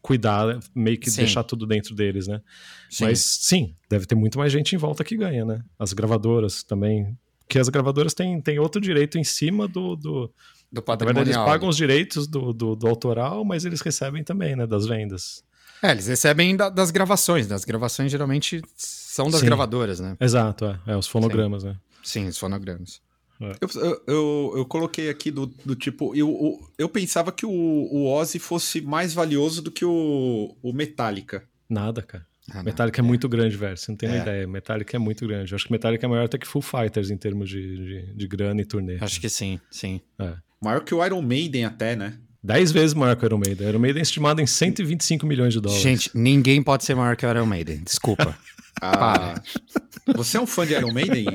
[0.00, 1.18] cuidar, meio que sim.
[1.18, 2.40] deixar tudo dentro deles, né?
[2.88, 3.04] Sim.
[3.04, 5.62] Mas sim, deve ter muito mais gente em volta que ganha, né?
[5.78, 7.14] As gravadoras também.
[7.40, 9.94] Porque as gravadoras têm, têm outro direito em cima do.
[9.94, 10.32] do
[10.70, 11.14] do patrimonial.
[11.14, 14.66] Na verdade, eles pagam os direitos do, do, do autoral, mas eles recebem também, né?
[14.66, 15.42] Das vendas.
[15.82, 19.46] É, eles recebem da, das gravações, das gravações geralmente são das Sim.
[19.46, 20.16] gravadoras, né?
[20.20, 21.68] Exato, é, é os fonogramas, Sim.
[21.68, 21.76] né?
[22.02, 23.00] Sim, os fonogramas.
[23.40, 23.52] É.
[23.60, 26.14] Eu, eu, eu, coloquei aqui do, do tipo.
[26.14, 30.72] Eu, eu, eu pensava que o, o Ozzy fosse mais valioso do que o, o
[30.72, 31.44] Metallica.
[31.68, 32.26] Nada, cara.
[32.50, 33.76] Ah, Metallica é, é, muito grande, velho.
[33.76, 34.12] Você não tem é.
[34.12, 34.46] nem ideia.
[34.48, 35.52] Metallica é muito grande.
[35.52, 38.26] Eu acho que Metallica é maior até que Full Fighters em termos de, de, de
[38.26, 38.98] grana e turnê.
[39.00, 40.00] Acho que sim, sim.
[40.18, 40.34] É.
[40.62, 42.14] Maior que o Iron Maiden até, né?
[42.42, 43.66] 10 vezes maior que o Iron Maiden.
[43.66, 45.82] O Iron Maiden é estimado em 125 milhões de dólares.
[45.82, 47.82] Gente, ninguém pode ser maior que o Iron Maiden.
[47.84, 48.36] Desculpa.
[48.80, 49.40] ah,
[50.14, 51.26] Você é um fã de Iron Maiden?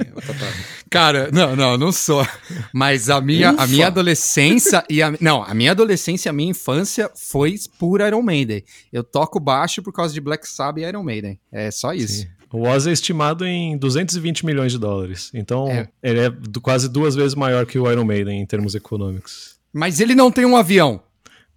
[0.89, 2.25] Cara, não, não, não sou.
[2.73, 7.11] Mas a minha, a minha adolescência e a, não, a minha adolescência, a minha infância
[7.15, 8.63] foi por Iron Maiden.
[8.91, 11.39] Eu toco baixo por causa de Black Sabbath e Iron Maiden.
[11.51, 12.21] É só isso.
[12.21, 12.27] Sim.
[12.53, 15.31] O Oz é estimado em 220 milhões de dólares.
[15.33, 15.87] Então, é.
[16.03, 16.31] ele é
[16.61, 19.55] quase duas vezes maior que o Iron Maiden em termos econômicos.
[19.73, 21.01] Mas ele não tem um avião.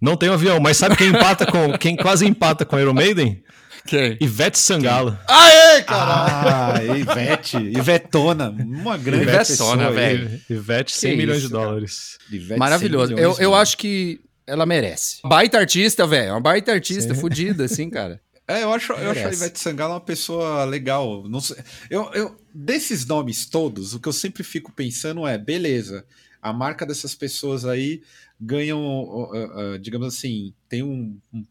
[0.01, 1.73] Não tem um avião, mas sabe quem empata com.
[1.77, 3.43] Quem quase empata com Iron Maiden?
[3.85, 4.17] Quem?
[4.19, 5.17] Ivete Sangalo.
[5.27, 6.91] Aê, caralho!
[6.91, 7.57] Ah, Ivete.
[7.57, 8.49] Ivetona.
[8.49, 10.41] Uma grande Ivetona, velho.
[10.49, 12.17] Ivete, 100 que milhões isso, de dólares.
[12.31, 13.13] Ivete, Maravilhoso.
[13.13, 15.19] Eu, eu acho que ela merece.
[15.23, 16.31] Baita artista, velho.
[16.31, 17.21] Uma baita artista, Sim.
[17.21, 18.19] fodida, assim, cara.
[18.47, 21.27] É, eu acho, eu acho a Ivete Sangalo uma pessoa legal.
[21.27, 21.57] Não sei,
[21.89, 26.05] eu, eu, desses nomes todos, o que eu sempre fico pensando é, beleza,
[26.41, 28.01] a marca dessas pessoas aí
[28.39, 31.45] ganham, uh, uh, digamos assim, tem um, um,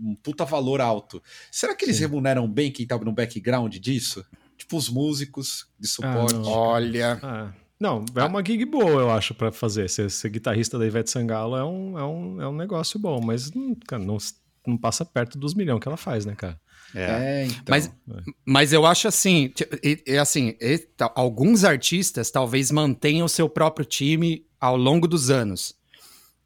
[0.00, 1.20] um, puta valor alto.
[1.50, 2.02] Será que eles Sim.
[2.02, 4.24] remuneram bem quem tá no background disso?
[4.56, 6.34] Tipo os músicos de ah, suporte.
[6.34, 7.18] Ah, Olha.
[7.22, 7.52] Ah.
[7.80, 9.88] Não, é uma gig boa, eu acho, para fazer.
[9.88, 13.50] Ser, ser, guitarrista da Ivete Sangalo é um, é um, é um negócio bom, mas
[13.86, 14.18] cara, não,
[14.68, 16.58] não passa perto dos milhões que ela faz, né, cara?
[16.94, 17.64] É, é então.
[17.68, 17.90] Mas, é.
[18.44, 19.52] mas eu acho assim,
[19.82, 25.30] e, e, assim, e, alguns artistas talvez mantenham o seu próprio time ao longo dos
[25.30, 25.74] anos.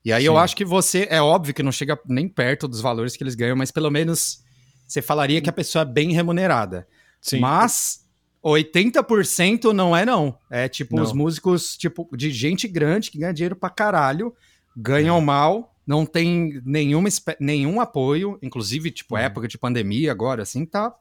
[0.05, 0.29] E aí Sim.
[0.29, 3.35] eu acho que você, é óbvio que não chega nem perto dos valores que eles
[3.35, 4.43] ganham, mas pelo menos
[4.87, 6.87] você falaria que a pessoa é bem remunerada.
[7.21, 7.39] Sim.
[7.39, 8.05] Mas
[8.45, 10.37] 80% não é não.
[10.51, 11.03] É tipo não.
[11.05, 14.35] os músicos tipo de gente grande que ganha dinheiro pra caralho,
[14.77, 15.21] ganham é.
[15.21, 19.21] mal não tem nenhuma, nenhum apoio, inclusive, tipo, uhum.
[19.21, 20.95] época de pandemia agora, assim, tá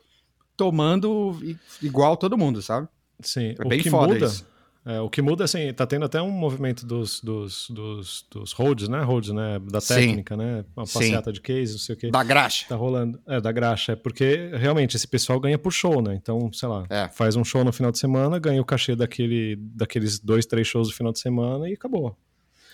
[0.57, 1.39] tomando
[1.81, 2.89] igual todo mundo, sabe?
[3.21, 4.45] Sim, é o bem que foda muda, isso.
[4.83, 8.89] É, o que muda, assim, tá tendo até um movimento dos, dos, dos, dos holds,
[8.89, 9.01] né?
[9.01, 9.59] Holds, né?
[9.71, 10.41] Da técnica, Sim.
[10.41, 10.65] né?
[10.75, 11.33] Uma passeata Sim.
[11.33, 12.11] de case, não sei o quê.
[12.11, 12.65] Da graxa.
[12.67, 13.19] Tá rolando.
[13.27, 13.91] É, da graxa.
[13.91, 16.15] É porque, realmente, esse pessoal ganha por show, né?
[16.15, 17.07] Então, sei lá, é.
[17.09, 20.87] faz um show no final de semana, ganha o cachê daquele, daqueles dois, três shows
[20.87, 22.17] do final de semana e acabou.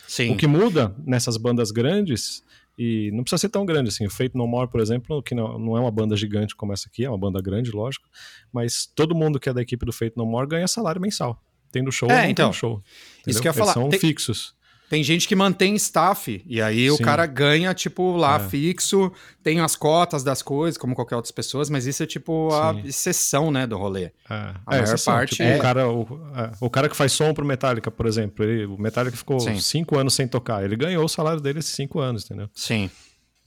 [0.07, 0.33] Sim.
[0.33, 2.43] O que muda nessas bandas grandes,
[2.77, 5.59] e não precisa ser tão grande assim, o Fate No More, por exemplo, que não,
[5.59, 8.07] não é uma banda gigante como essa aqui, é uma banda grande, lógico,
[8.51, 11.41] mas todo mundo que é da equipe do Fate No More ganha salário mensal.
[11.71, 12.71] Tem no show, é, então, show.
[12.71, 12.83] Entendeu?
[13.27, 13.71] Isso que eu ia falar.
[13.71, 13.99] Eles são tem...
[13.99, 14.55] fixos.
[14.89, 16.91] Tem gente que mantém staff, e aí Sim.
[16.91, 18.47] o cara ganha, tipo, lá é.
[18.47, 19.11] fixo,
[19.43, 22.81] tem as cotas das coisas, como qualquer outras pessoas, mas isso é tipo a Sim.
[22.85, 24.05] exceção, né, do rolê.
[24.05, 24.11] É.
[24.29, 25.13] A é, maior exceção.
[25.13, 25.35] parte.
[25.35, 25.57] Tipo, é...
[25.57, 26.01] o, cara, o,
[26.35, 29.59] é, o, cara que faz som pro Metallica, por exemplo, ele, o Metallica ficou Sim.
[29.59, 30.63] cinco anos sem tocar.
[30.63, 32.49] Ele ganhou o salário dele esses cinco anos, entendeu?
[32.53, 32.89] Sim.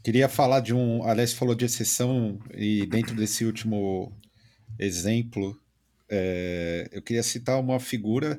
[0.03, 1.03] Queria falar de um.
[1.05, 4.13] Aliás, falou de exceção, e dentro desse último
[4.79, 5.59] exemplo,
[6.11, 8.39] é, eu queria citar uma figura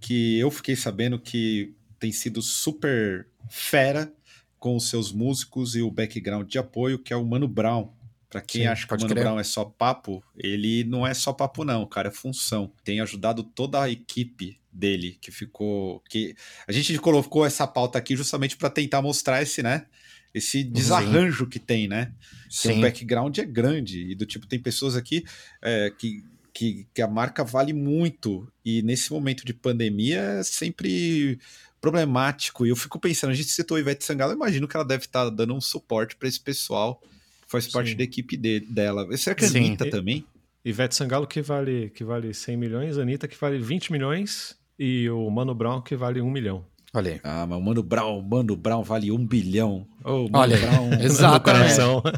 [0.00, 4.12] que eu fiquei sabendo que tem sido super fera
[4.58, 7.92] com os seus músicos e o background de apoio, que é o Mano Brown.
[8.28, 9.22] Para quem Sim, acha que o Mano crer.
[9.22, 12.72] Brown é só papo, ele não é só papo, não, cara, é função.
[12.82, 16.02] Tem ajudado toda a equipe dele, que ficou.
[16.10, 16.34] que
[16.66, 19.86] A gente colocou essa pauta aqui justamente para tentar mostrar esse, né?
[20.34, 21.50] esse desarranjo Sim.
[21.50, 22.10] que tem, né?
[22.50, 22.78] Sim.
[22.78, 25.24] O background é grande e do tipo tem pessoas aqui
[25.60, 31.38] é, que, que, que a marca vale muito e nesse momento de pandemia é sempre
[31.82, 32.64] problemático.
[32.64, 35.28] E eu fico pensando, a gente citou Ivete Sangalo, eu imagino que ela deve estar
[35.28, 37.02] dando um suporte para esse pessoal
[37.42, 37.96] que faz parte Sim.
[37.96, 39.04] da equipe de, dela.
[39.18, 40.24] Será que a Anitta também?
[40.64, 45.28] Ivete Sangalo que vale, que vale 100 milhões, Anitta que vale 20 milhões e o
[45.28, 46.64] Mano Brown que vale 1 milhão.
[46.94, 47.20] Olha aí.
[47.24, 49.86] Ah, mas o Mano Brown, Mano Brown vale um bilhão.
[50.04, 51.72] Oh, Olha Brown, exatamente.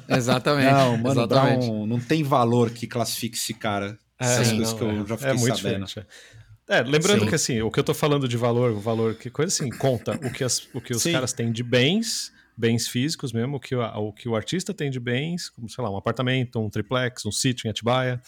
[0.08, 0.72] exatamente.
[0.72, 1.66] Não, Mano exatamente.
[1.66, 3.98] Brown não tem valor que classifique esse cara.
[4.20, 5.86] É, Essas coisas não, que eu é, já fiquei é muito sabendo.
[5.86, 6.08] Diferente.
[6.68, 7.28] É, lembrando Sim.
[7.28, 10.18] que assim, o que eu tô falando de valor, o valor, que coisa assim, conta
[10.26, 11.12] o que, as, o que os Sim.
[11.12, 15.00] caras têm de bens bens físicos mesmo, o que o, que o artista tem de
[15.00, 18.20] bens, como, sei lá, um apartamento, um triplex, um sítio em Atibaia,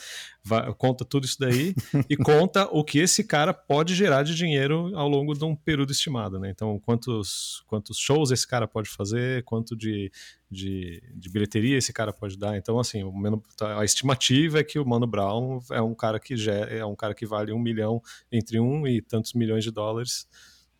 [0.42, 1.74] vai, conta tudo isso daí
[2.10, 5.92] e conta o que esse cara pode gerar de dinheiro ao longo de um período
[5.92, 6.50] estimado, né?
[6.50, 10.10] Então, quantos, quantos shows esse cara pode fazer, quanto de,
[10.50, 12.56] de, de bilheteria esse cara pode dar.
[12.56, 13.02] Então, assim,
[13.76, 17.14] a estimativa é que o Mano Brown é um cara que, gera, é um cara
[17.14, 20.26] que vale um milhão, entre um e tantos milhões de dólares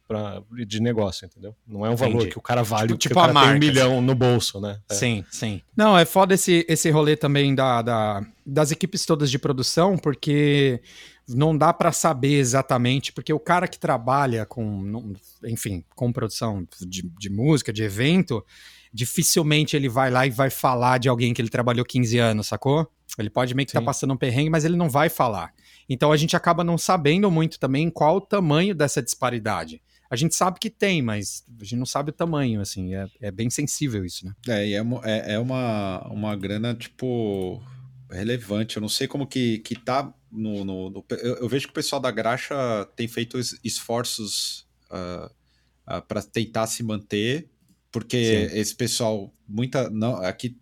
[0.07, 1.55] pra, de negócio, entendeu?
[1.67, 2.31] Não é um valor Entendi.
[2.31, 4.79] que o cara vale tipo, tipo o cara marca, tem um milhão no bolso, né?
[4.89, 4.95] É.
[4.95, 5.61] Sim, sim.
[5.77, 10.81] Não, é foda esse, esse rolê também da, da, das equipes todas de produção, porque
[11.29, 17.03] não dá para saber exatamente, porque o cara que trabalha com, enfim, com produção de,
[17.03, 18.45] de música, de evento,
[18.93, 22.89] dificilmente ele vai lá e vai falar de alguém que ele trabalhou 15 anos, sacou?
[23.19, 25.53] Ele pode meio que estar tá passando um perrengue, mas ele não vai falar.
[25.89, 29.81] Então a gente acaba não sabendo muito também qual o tamanho dessa disparidade
[30.11, 33.31] a gente sabe que tem, mas a gente não sabe o tamanho, assim, é, é
[33.31, 34.33] bem sensível isso, né?
[34.49, 37.63] É, e é, é, é uma, uma grana, tipo,
[38.11, 38.77] relevante.
[38.77, 40.65] Eu não sei como que, que tá no.
[40.65, 42.55] no, no eu, eu, vejo que o pessoal da Graxa
[42.95, 47.49] tem feito esforços uh, uh, para tentar se manter,
[47.91, 48.59] porque Sim.
[48.59, 49.91] esse pessoal, muita.
[49.91, 50.57] Não, aqui,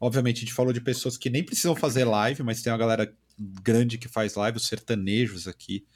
[0.00, 3.12] obviamente, a gente falou de pessoas que nem precisam fazer live, mas tem uma galera
[3.62, 5.86] grande que faz live, os sertanejos aqui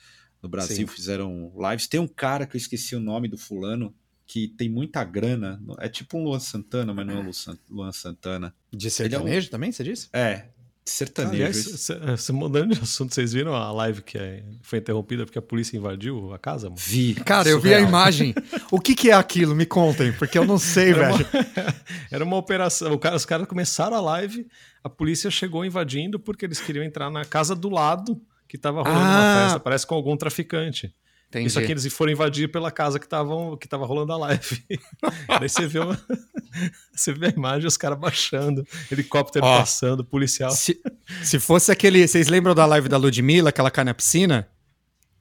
[0.42, 0.92] no Brasil Sim.
[0.92, 1.86] fizeram lives.
[1.86, 3.94] Tem um cara que eu esqueci o nome do fulano,
[4.26, 5.62] que tem muita grana.
[5.78, 8.54] É tipo um Luan Santana, mas não é o Luan Santana.
[8.72, 9.50] De sertanejo é um...
[9.50, 10.08] também, você disse?
[10.12, 10.46] É,
[10.84, 11.34] sertanejo.
[11.34, 15.42] Aliás, se, mudando de assunto, vocês viram a live que é, foi interrompida porque a
[15.42, 16.68] polícia invadiu a casa?
[16.68, 16.76] Mano?
[16.76, 17.14] Vi.
[17.14, 18.34] Cara, eu vi a imagem.
[18.70, 19.54] o que, que, é aquilo?
[19.54, 21.28] Me contem, porque eu não sei, era velho.
[21.32, 21.74] Uma,
[22.10, 22.98] era uma operação.
[22.98, 24.46] Cara, os caras começaram a live,
[24.82, 28.20] a polícia chegou invadindo porque eles queriam entrar na casa do lado
[28.52, 29.08] que tava rolando ah.
[29.08, 30.94] uma festa, parece com algum traficante.
[31.30, 31.46] Entendi.
[31.46, 34.62] Isso aqui eles foram invadir pela casa que, tavam, que tava rolando a live.
[35.40, 35.98] Daí você vê, uma,
[36.94, 40.50] você vê a imagem, os caras baixando, helicóptero Ó, passando, policial.
[40.50, 40.78] Se,
[41.22, 42.06] se fosse aquele.
[42.06, 44.46] Vocês lembram da live da Ludmilla, aquela cai na piscina?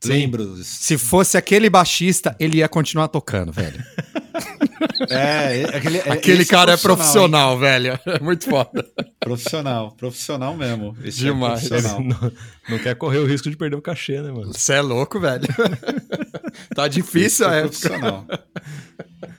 [0.04, 0.58] Lembro.
[0.62, 3.82] Se fosse aquele baixista, ele ia continuar tocando, velho.
[5.10, 8.00] É, é, aquele, é, aquele cara é profissional, velho.
[8.06, 8.88] É muito foda.
[9.20, 10.96] Profissional, profissional mesmo.
[11.04, 11.66] Esse é Demais.
[11.66, 12.04] É profissional.
[12.04, 12.32] Não,
[12.70, 14.54] não, quer correr o risco de perder o cachê, né, mano?
[14.54, 15.48] Você é louco, velho.
[16.76, 17.70] tá difícil a época.
[17.70, 18.28] Profissional.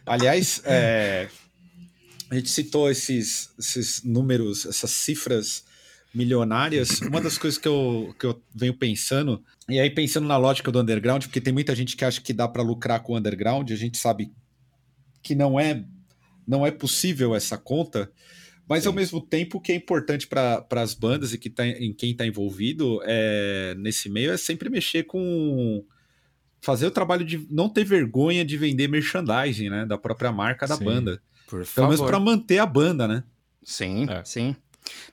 [0.06, 1.28] Aliás, é,
[2.30, 5.64] a gente citou esses, esses números, essas cifras
[6.14, 7.00] milionárias.
[7.00, 10.80] Uma das coisas que eu, que eu venho pensando, e aí pensando na lógica do
[10.80, 13.76] underground, porque tem muita gente que acha que dá para lucrar com o underground, a
[13.76, 14.32] gente sabe
[15.22, 15.84] que não é
[16.46, 18.10] não é possível essa conta,
[18.68, 18.88] mas Sim.
[18.88, 22.26] ao mesmo tempo que é importante para as bandas e que tá, em quem está
[22.26, 25.84] envolvido é, nesse meio é sempre mexer com
[26.60, 30.76] fazer o trabalho de não ter vergonha de vender merchandising, né, da própria marca da
[30.76, 31.20] sim, banda.
[31.46, 33.24] Por Pelo menos para manter a banda, né?
[33.62, 34.24] Sim, é.
[34.24, 34.56] sim.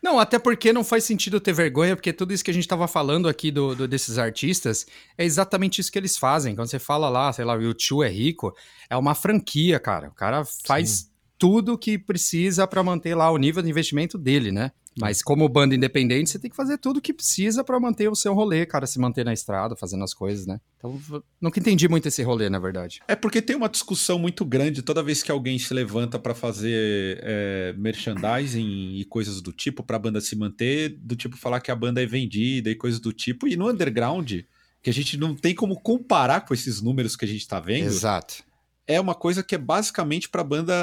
[0.01, 2.87] Não, até porque não faz sentido ter vergonha, porque tudo isso que a gente estava
[2.87, 4.85] falando aqui do, do, desses artistas
[5.17, 6.55] é exatamente isso que eles fazem.
[6.55, 8.55] Quando você fala lá, sei lá, o YouTube é rico,
[8.89, 10.09] é uma franquia, cara.
[10.09, 11.09] O cara faz Sim.
[11.39, 14.71] Tudo que precisa para manter lá o nível de investimento dele, né?
[14.99, 18.15] Mas como banda independente, você tem que fazer tudo o que precisa para manter o
[18.15, 20.59] seu rolê, cara, se manter na estrada, fazendo as coisas, né?
[20.77, 20.99] Então,
[21.39, 22.99] nunca entendi muito esse rolê, na verdade.
[23.07, 27.19] É porque tem uma discussão muito grande toda vez que alguém se levanta para fazer
[27.23, 31.71] é, merchandising e coisas do tipo, para a banda se manter, do tipo falar que
[31.71, 33.47] a banda é vendida e coisas do tipo.
[33.47, 34.41] E no underground,
[34.83, 37.85] que a gente não tem como comparar com esses números que a gente tá vendo.
[37.85, 38.48] Exato
[38.89, 40.73] é uma coisa que é basicamente para a banda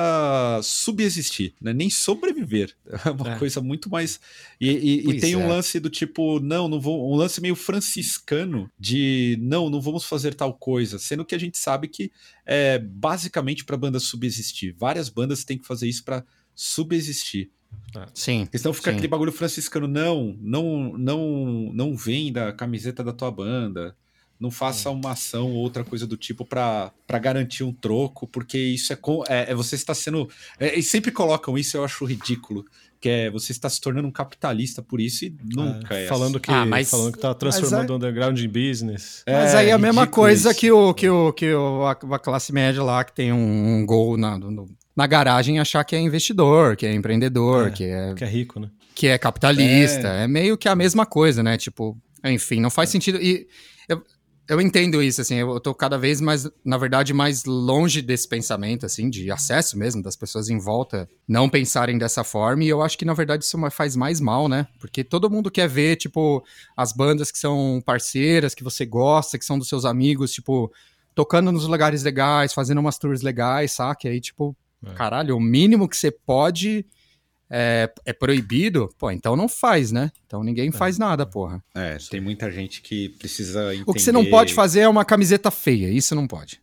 [0.62, 1.72] subsistir, né?
[1.72, 2.72] nem sobreviver.
[3.06, 3.38] É uma é.
[3.38, 4.20] coisa muito mais.
[4.60, 5.36] E, e, e tem é.
[5.36, 7.12] um lance do tipo, não, não vou.
[7.12, 11.58] Um lance meio franciscano de não, não vamos fazer tal coisa, sendo que a gente
[11.58, 12.10] sabe que
[12.44, 14.74] é basicamente para a banda subsistir.
[14.78, 17.50] Várias bandas têm que fazer isso para subsistir.
[17.96, 18.06] É.
[18.14, 18.44] Sim.
[18.44, 18.96] Porque senão fica sim.
[18.96, 23.96] aquele bagulho franciscano, não, não, não, não venda a camiseta da tua banda
[24.38, 28.92] não faça uma ação ou outra coisa do tipo para garantir um troco, porque isso
[28.92, 30.28] é, é, é você está sendo.
[30.58, 32.64] É, e sempre colocam isso, eu acho ridículo.
[32.98, 36.04] Que é você está se tornando um capitalista por isso e nunca é.
[36.04, 39.22] é falando, que, ah, mas, falando que tá transformando o underground em business.
[39.26, 42.52] Mas aí é a mesma coisa que, o, que, o, que o, a, a, classe
[42.54, 44.66] média lá que tem um, um gol na, no,
[44.96, 48.14] na garagem achar que é investidor, que é empreendedor, que é.
[48.14, 48.70] Que é rico, né?
[48.94, 50.08] Que é capitalista.
[50.08, 51.58] É, meio que a mesma coisa, né?
[51.58, 53.20] Tipo, enfim, não faz sentido.
[53.20, 53.46] E
[53.86, 54.02] eu,
[54.48, 58.86] eu entendo isso, assim, eu tô cada vez mais, na verdade, mais longe desse pensamento,
[58.86, 62.96] assim, de acesso mesmo, das pessoas em volta não pensarem dessa forma, e eu acho
[62.96, 64.66] que, na verdade, isso faz mais mal, né?
[64.78, 66.44] Porque todo mundo quer ver, tipo,
[66.76, 70.72] as bandas que são parceiras, que você gosta, que são dos seus amigos, tipo,
[71.14, 74.06] tocando nos lugares legais, fazendo umas tours legais, saca?
[74.06, 74.92] E aí, tipo, é.
[74.92, 76.86] caralho, o mínimo que você pode
[77.50, 80.10] é, é, proibido, pô, então não faz, né?
[80.26, 80.72] Então ninguém é.
[80.72, 81.62] faz nada, porra.
[81.74, 83.90] É, tem muita gente que precisa entender...
[83.90, 86.60] O que você não pode fazer é uma camiseta feia, isso não pode.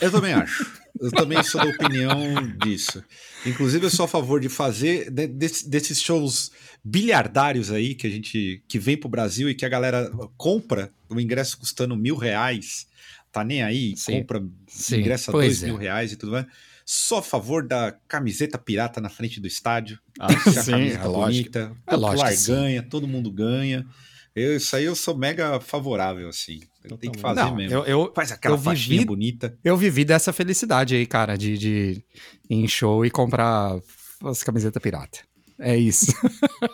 [0.00, 0.84] Eu também acho.
[1.00, 2.16] Eu também sou da opinião
[2.64, 3.02] disso.
[3.46, 6.50] Inclusive, eu sou a favor de fazer de, de, desses shows
[6.84, 11.20] bilhardários aí que a gente que vem pro Brasil e que a galera compra o
[11.20, 12.86] ingresso custando mil reais,
[13.30, 14.20] tá nem aí, Sim.
[14.20, 15.00] compra Sim.
[15.00, 15.66] ingresso a dois é.
[15.66, 16.46] mil reais e tudo mais
[16.84, 19.98] sou a favor da camiseta pirata na frente do estádio.
[20.18, 23.86] Ah, sim, é bonita, é popular ganha, todo mundo ganha.
[24.34, 26.60] Eu, isso aí eu sou mega favorável, assim.
[27.00, 27.78] Tem que fazer Não, mesmo.
[27.78, 29.56] Eu, eu, Faz aquela eu faixinha vivi, bonita.
[29.62, 32.04] Eu vivi dessa felicidade aí, cara, de, de
[32.50, 33.78] ir em show e comprar
[34.24, 35.20] as camisetas pirata.
[35.58, 36.12] É isso.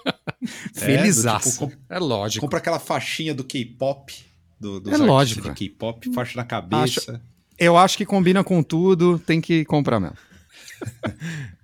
[0.73, 1.65] Felizaço.
[1.65, 2.41] É, tipo, é lógico.
[2.47, 4.15] Compra aquela faixinha do K-pop,
[4.59, 5.43] do, dos é lógico.
[5.43, 7.13] de K-pop, faixa na cabeça.
[7.13, 7.21] Acho,
[7.61, 10.17] eu acho que combina com tudo, tem que comprar mesmo.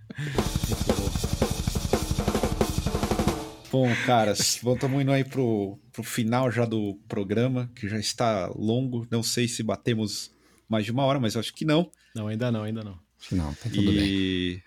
[3.73, 9.07] Bom, caras, estamos indo aí pro, pro final já do programa, que já está longo.
[9.11, 10.31] Não sei se batemos
[10.69, 11.91] mais de uma hora, mas acho que não.
[12.15, 12.99] Não, ainda não, ainda não.
[13.33, 13.97] Não, tá tudo e...
[13.97, 14.63] bem.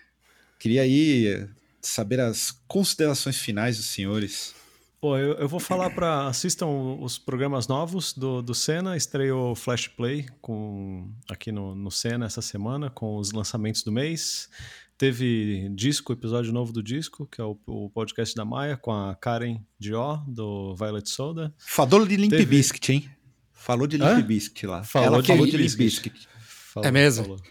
[0.59, 1.47] Queria aí
[1.81, 4.53] saber as considerações finais dos senhores
[5.01, 8.97] Pô, eu, eu vou falar para assistam os programas novos do, do Senna.
[8.97, 14.49] Estreou Flash Play com, aqui no, no Senna essa semana com os lançamentos do mês.
[14.97, 19.15] Teve disco, episódio novo do disco, que é o, o podcast da Maia, com a
[19.15, 21.53] Karen Dió, do Violet Soda.
[21.57, 22.45] Falou de Limp Teve...
[22.45, 23.09] Biscuit, hein?
[23.53, 24.83] Falou de Limp Biscuit lá.
[24.83, 26.09] Falou Ela de falou Limp de Limp Biscuit.
[26.09, 26.27] Biscuit.
[26.73, 27.23] Falou, é mesmo?
[27.23, 27.41] Falou.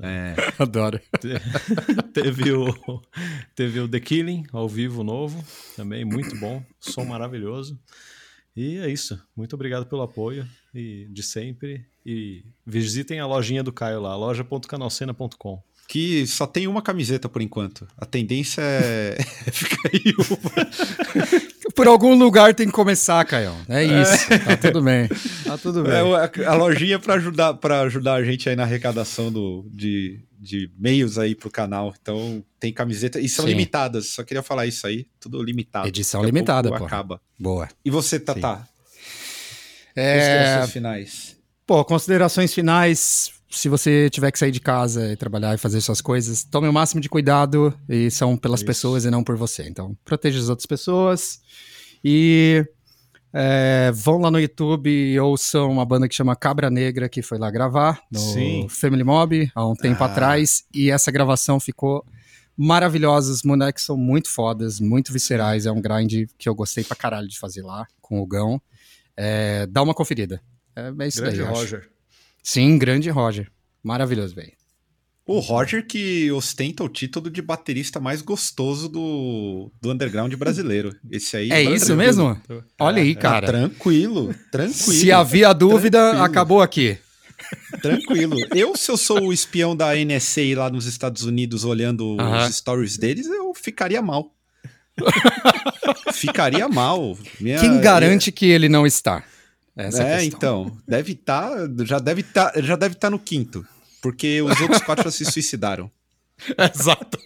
[0.00, 0.34] É.
[0.58, 1.00] Adoro.
[2.12, 3.02] teve, o,
[3.54, 5.44] teve o The Killing ao vivo novo,
[5.76, 7.78] também muito bom, som maravilhoso.
[8.56, 9.20] E é isso.
[9.36, 11.84] Muito obrigado pelo apoio e de sempre.
[12.06, 15.62] E visitem a lojinha do Caio lá, loja.canalcena.com.
[15.88, 17.86] Que só tem uma camiseta por enquanto.
[17.96, 19.16] A tendência é
[19.50, 21.50] ficar aí uma.
[21.74, 23.54] Por algum lugar tem que começar, Caio.
[23.68, 24.32] É isso.
[24.32, 24.38] É.
[24.38, 25.08] Tá tudo bem.
[25.44, 25.92] Tá tudo bem.
[25.92, 30.70] É, a, lojinha para ajudar para ajudar a gente aí na arrecadação do, de, de
[30.78, 31.94] meios aí pro canal.
[32.00, 33.50] Então tem camiseta e são Sim.
[33.50, 34.08] limitadas.
[34.08, 35.86] Só queria falar isso aí, tudo limitado.
[35.86, 36.84] Edição Daqui limitada, pô.
[36.84, 37.20] Acaba.
[37.38, 37.68] Boa.
[37.84, 38.66] E você, Tata?
[39.94, 40.14] É...
[40.14, 41.36] Considerações finais.
[41.66, 43.33] Pô, considerações finais.
[43.50, 46.72] Se você tiver que sair de casa e trabalhar e fazer suas coisas, tome o
[46.72, 48.66] máximo de cuidado e são pelas isso.
[48.66, 49.68] pessoas e não por você.
[49.68, 51.40] Então, proteja as outras pessoas.
[52.02, 52.66] E
[53.32, 57.36] é, vão lá no YouTube e ouçam uma banda que chama Cabra Negra, que foi
[57.36, 58.68] lá gravar no Sim.
[58.68, 60.06] Family Mob há um tempo ah.
[60.06, 60.64] atrás.
[60.72, 62.04] E essa gravação ficou
[62.56, 63.32] maravilhosa.
[63.32, 65.66] Os moleques são muito fodas, muito viscerais.
[65.66, 68.62] É um grind que eu gostei pra caralho de fazer lá com o Gão.
[69.16, 70.40] É, dá uma conferida.
[70.76, 71.88] É, é isso grande daí, Roger.
[72.44, 73.50] Sim, grande Roger.
[73.82, 74.52] Maravilhoso, velho.
[75.26, 80.94] O Roger que ostenta o título de baterista mais gostoso do, do underground brasileiro.
[81.10, 81.50] Esse aí.
[81.50, 82.38] É isso mesmo?
[82.78, 83.46] Olha aí, é, cara.
[83.46, 84.74] É, tranquilo, tranquilo.
[84.74, 86.24] Se havia dúvida, tranquilo.
[86.24, 86.98] acabou aqui.
[87.80, 88.36] Tranquilo.
[88.54, 92.98] Eu, se eu sou o espião da NSA lá nos Estados Unidos olhando os stories
[92.98, 94.30] deles, eu ficaria mal.
[96.12, 97.16] ficaria mal.
[97.40, 97.58] Minha...
[97.58, 99.24] Quem garante que ele não está?
[99.76, 100.76] Essa é, é então.
[100.86, 101.50] Deve estar.
[101.50, 103.66] Tá, já deve tá, estar tá no quinto.
[104.00, 105.90] Porque os outros quatro já se suicidaram.
[106.74, 107.18] Exato.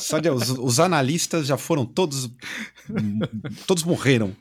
[0.00, 2.30] Só de, os, os, analistas já foram todos.
[3.66, 4.34] Todos morreram.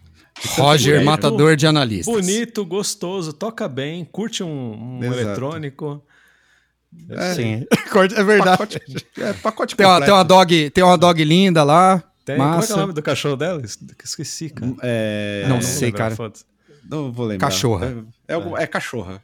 [0.55, 2.13] Roger, matador de analistas.
[2.13, 6.03] Bonito, gostoso, toca bem, curte um, um eletrônico.
[7.09, 7.65] É, Sim.
[8.15, 8.57] é verdade.
[8.57, 8.81] Pacote,
[9.17, 12.03] é, pacote tem, uma, tem, uma dog, tem uma dog linda lá.
[12.25, 12.37] Tem.
[12.37, 12.73] Massa.
[12.73, 13.61] É, é o nome do cachorro dela?
[14.03, 14.73] Esqueci, cara.
[14.81, 15.45] É...
[15.47, 16.15] Não, não, sei, cara.
[16.93, 17.47] Não vou lembrar.
[17.47, 18.05] Cachorra.
[18.27, 19.23] É, é, é cachorra.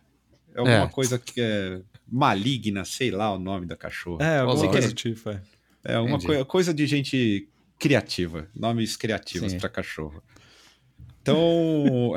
[0.56, 0.88] É alguma é.
[0.88, 1.80] coisa que é
[2.12, 4.26] maligna, sei lá o nome da cachorra.
[4.26, 5.42] É, alguma coisa do tipo, é.
[5.84, 7.48] É uma coi coisa de gente
[7.78, 8.48] criativa.
[8.56, 10.22] Nomes criativos para cachorro.
[11.22, 12.16] Então,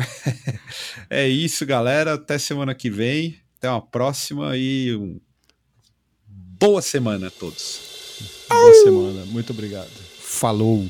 [1.10, 2.14] é isso, galera.
[2.14, 3.38] Até semana que vem.
[3.58, 5.20] Até uma próxima e um...
[6.26, 8.46] boa semana a todos.
[8.48, 9.24] Boa semana.
[9.26, 9.90] Muito obrigado.
[10.18, 10.88] Falou.